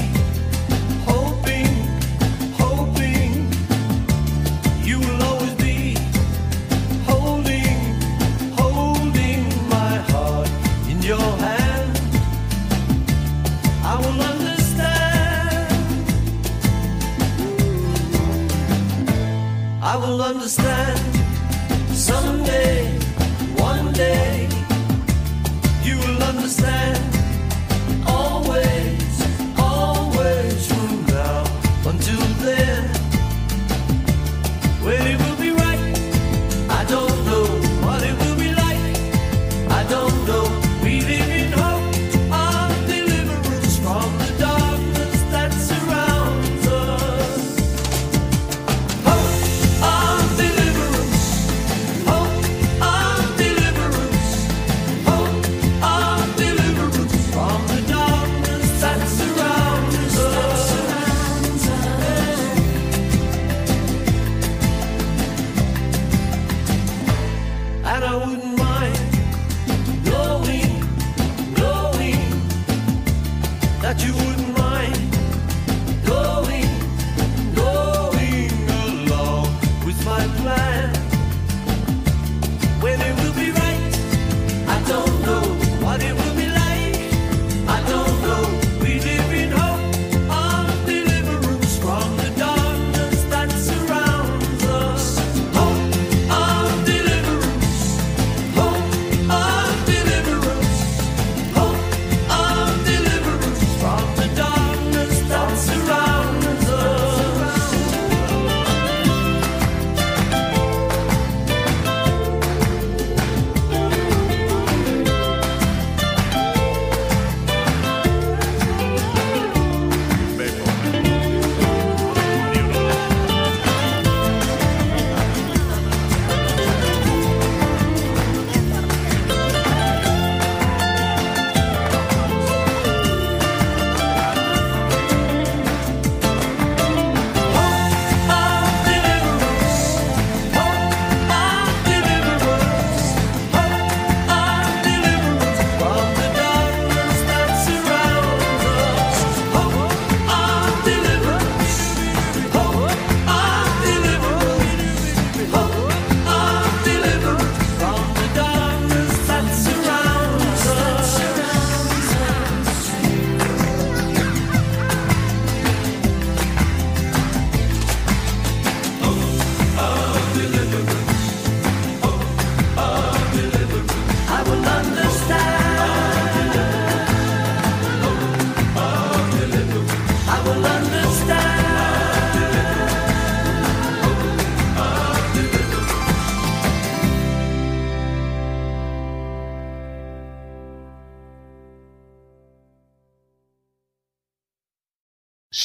I 19.91 19.97
will 19.97 20.21
understand 20.21 21.10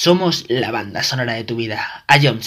Somos 0.07 0.45
la 0.49 0.71
banda 0.71 1.03
sonora 1.03 1.33
de 1.33 1.43
tu 1.43 1.57
vida. 1.57 2.05
A 2.07 2.21
John 2.23 2.41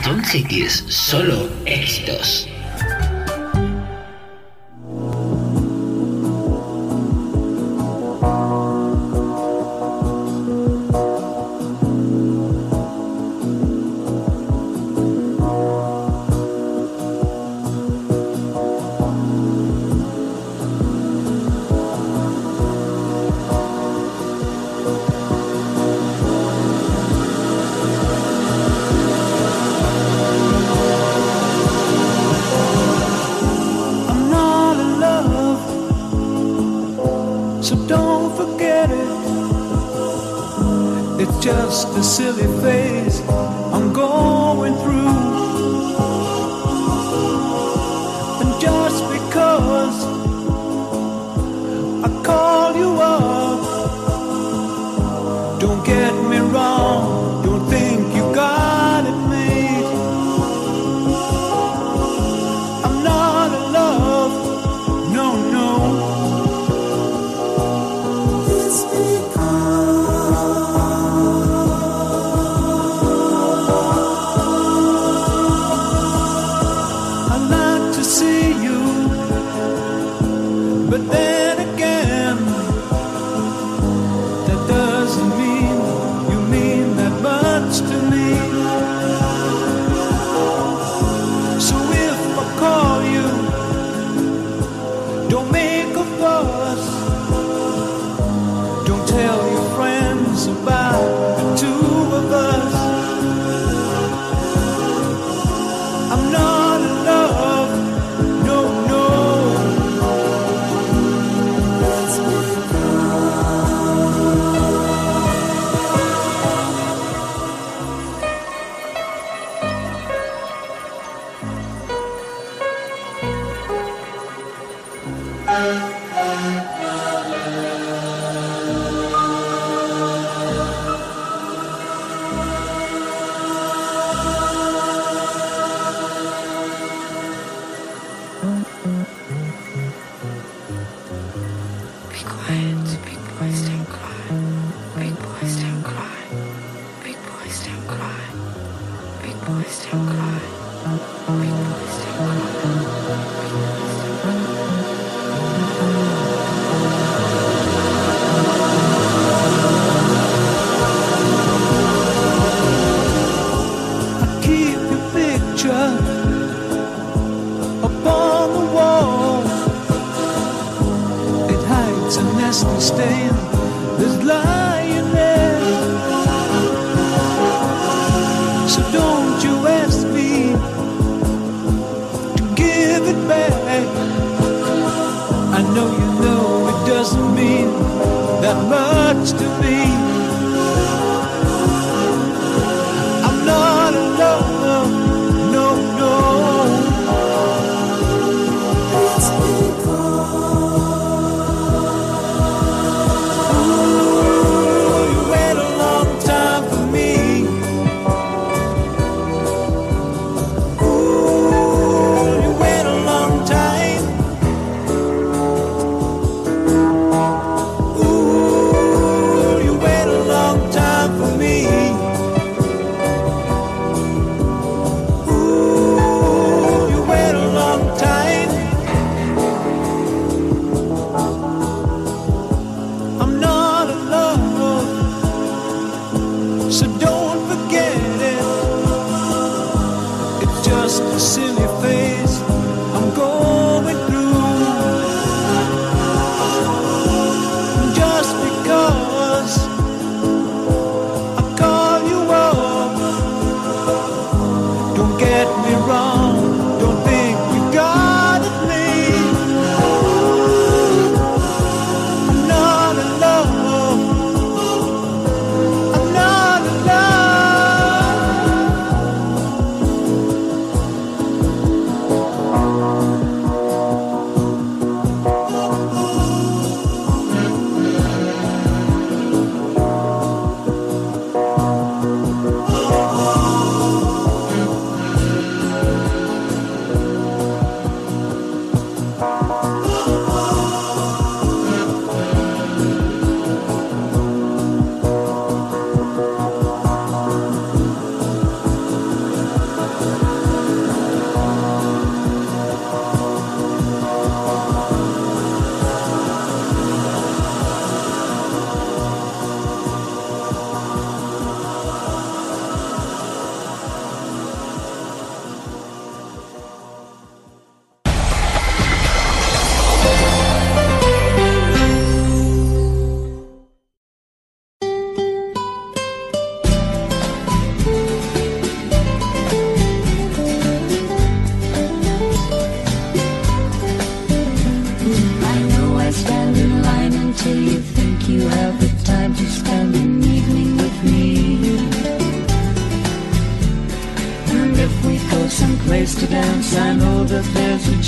John 0.00 0.24
Cities, 0.24 0.84
solo 0.88 1.48
éxitos. 1.66 2.51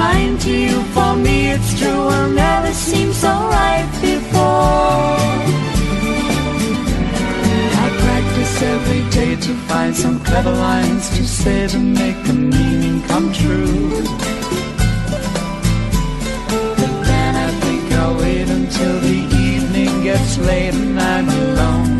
line 0.00 0.38
to 0.38 0.52
you, 0.64 0.76
for 0.94 1.12
me 1.26 1.36
it's 1.54 1.70
true, 1.78 2.02
will 2.10 2.30
never 2.46 2.72
seem 2.88 3.08
so 3.22 3.32
right 3.58 3.88
before. 4.08 5.16
I 7.84 7.86
practice 8.04 8.54
every 8.74 9.02
day 9.18 9.32
to 9.46 9.52
find 9.68 9.92
some 10.04 10.16
clever 10.28 10.54
lines 10.68 11.04
to 11.16 11.22
say 11.40 11.60
to 11.74 11.78
make 12.00 12.18
the 12.28 12.36
meaning 12.54 12.96
come 13.10 13.26
true. 13.42 13.76
But 16.78 16.92
then 17.10 17.32
I 17.46 17.50
think 17.62 17.84
I'll 18.00 18.16
wait 18.24 18.48
until 18.58 18.94
the 19.08 19.18
evening 19.50 19.92
gets 20.08 20.38
late 20.48 20.74
and 20.82 20.98
I'm 21.12 21.28
alone 21.42 21.99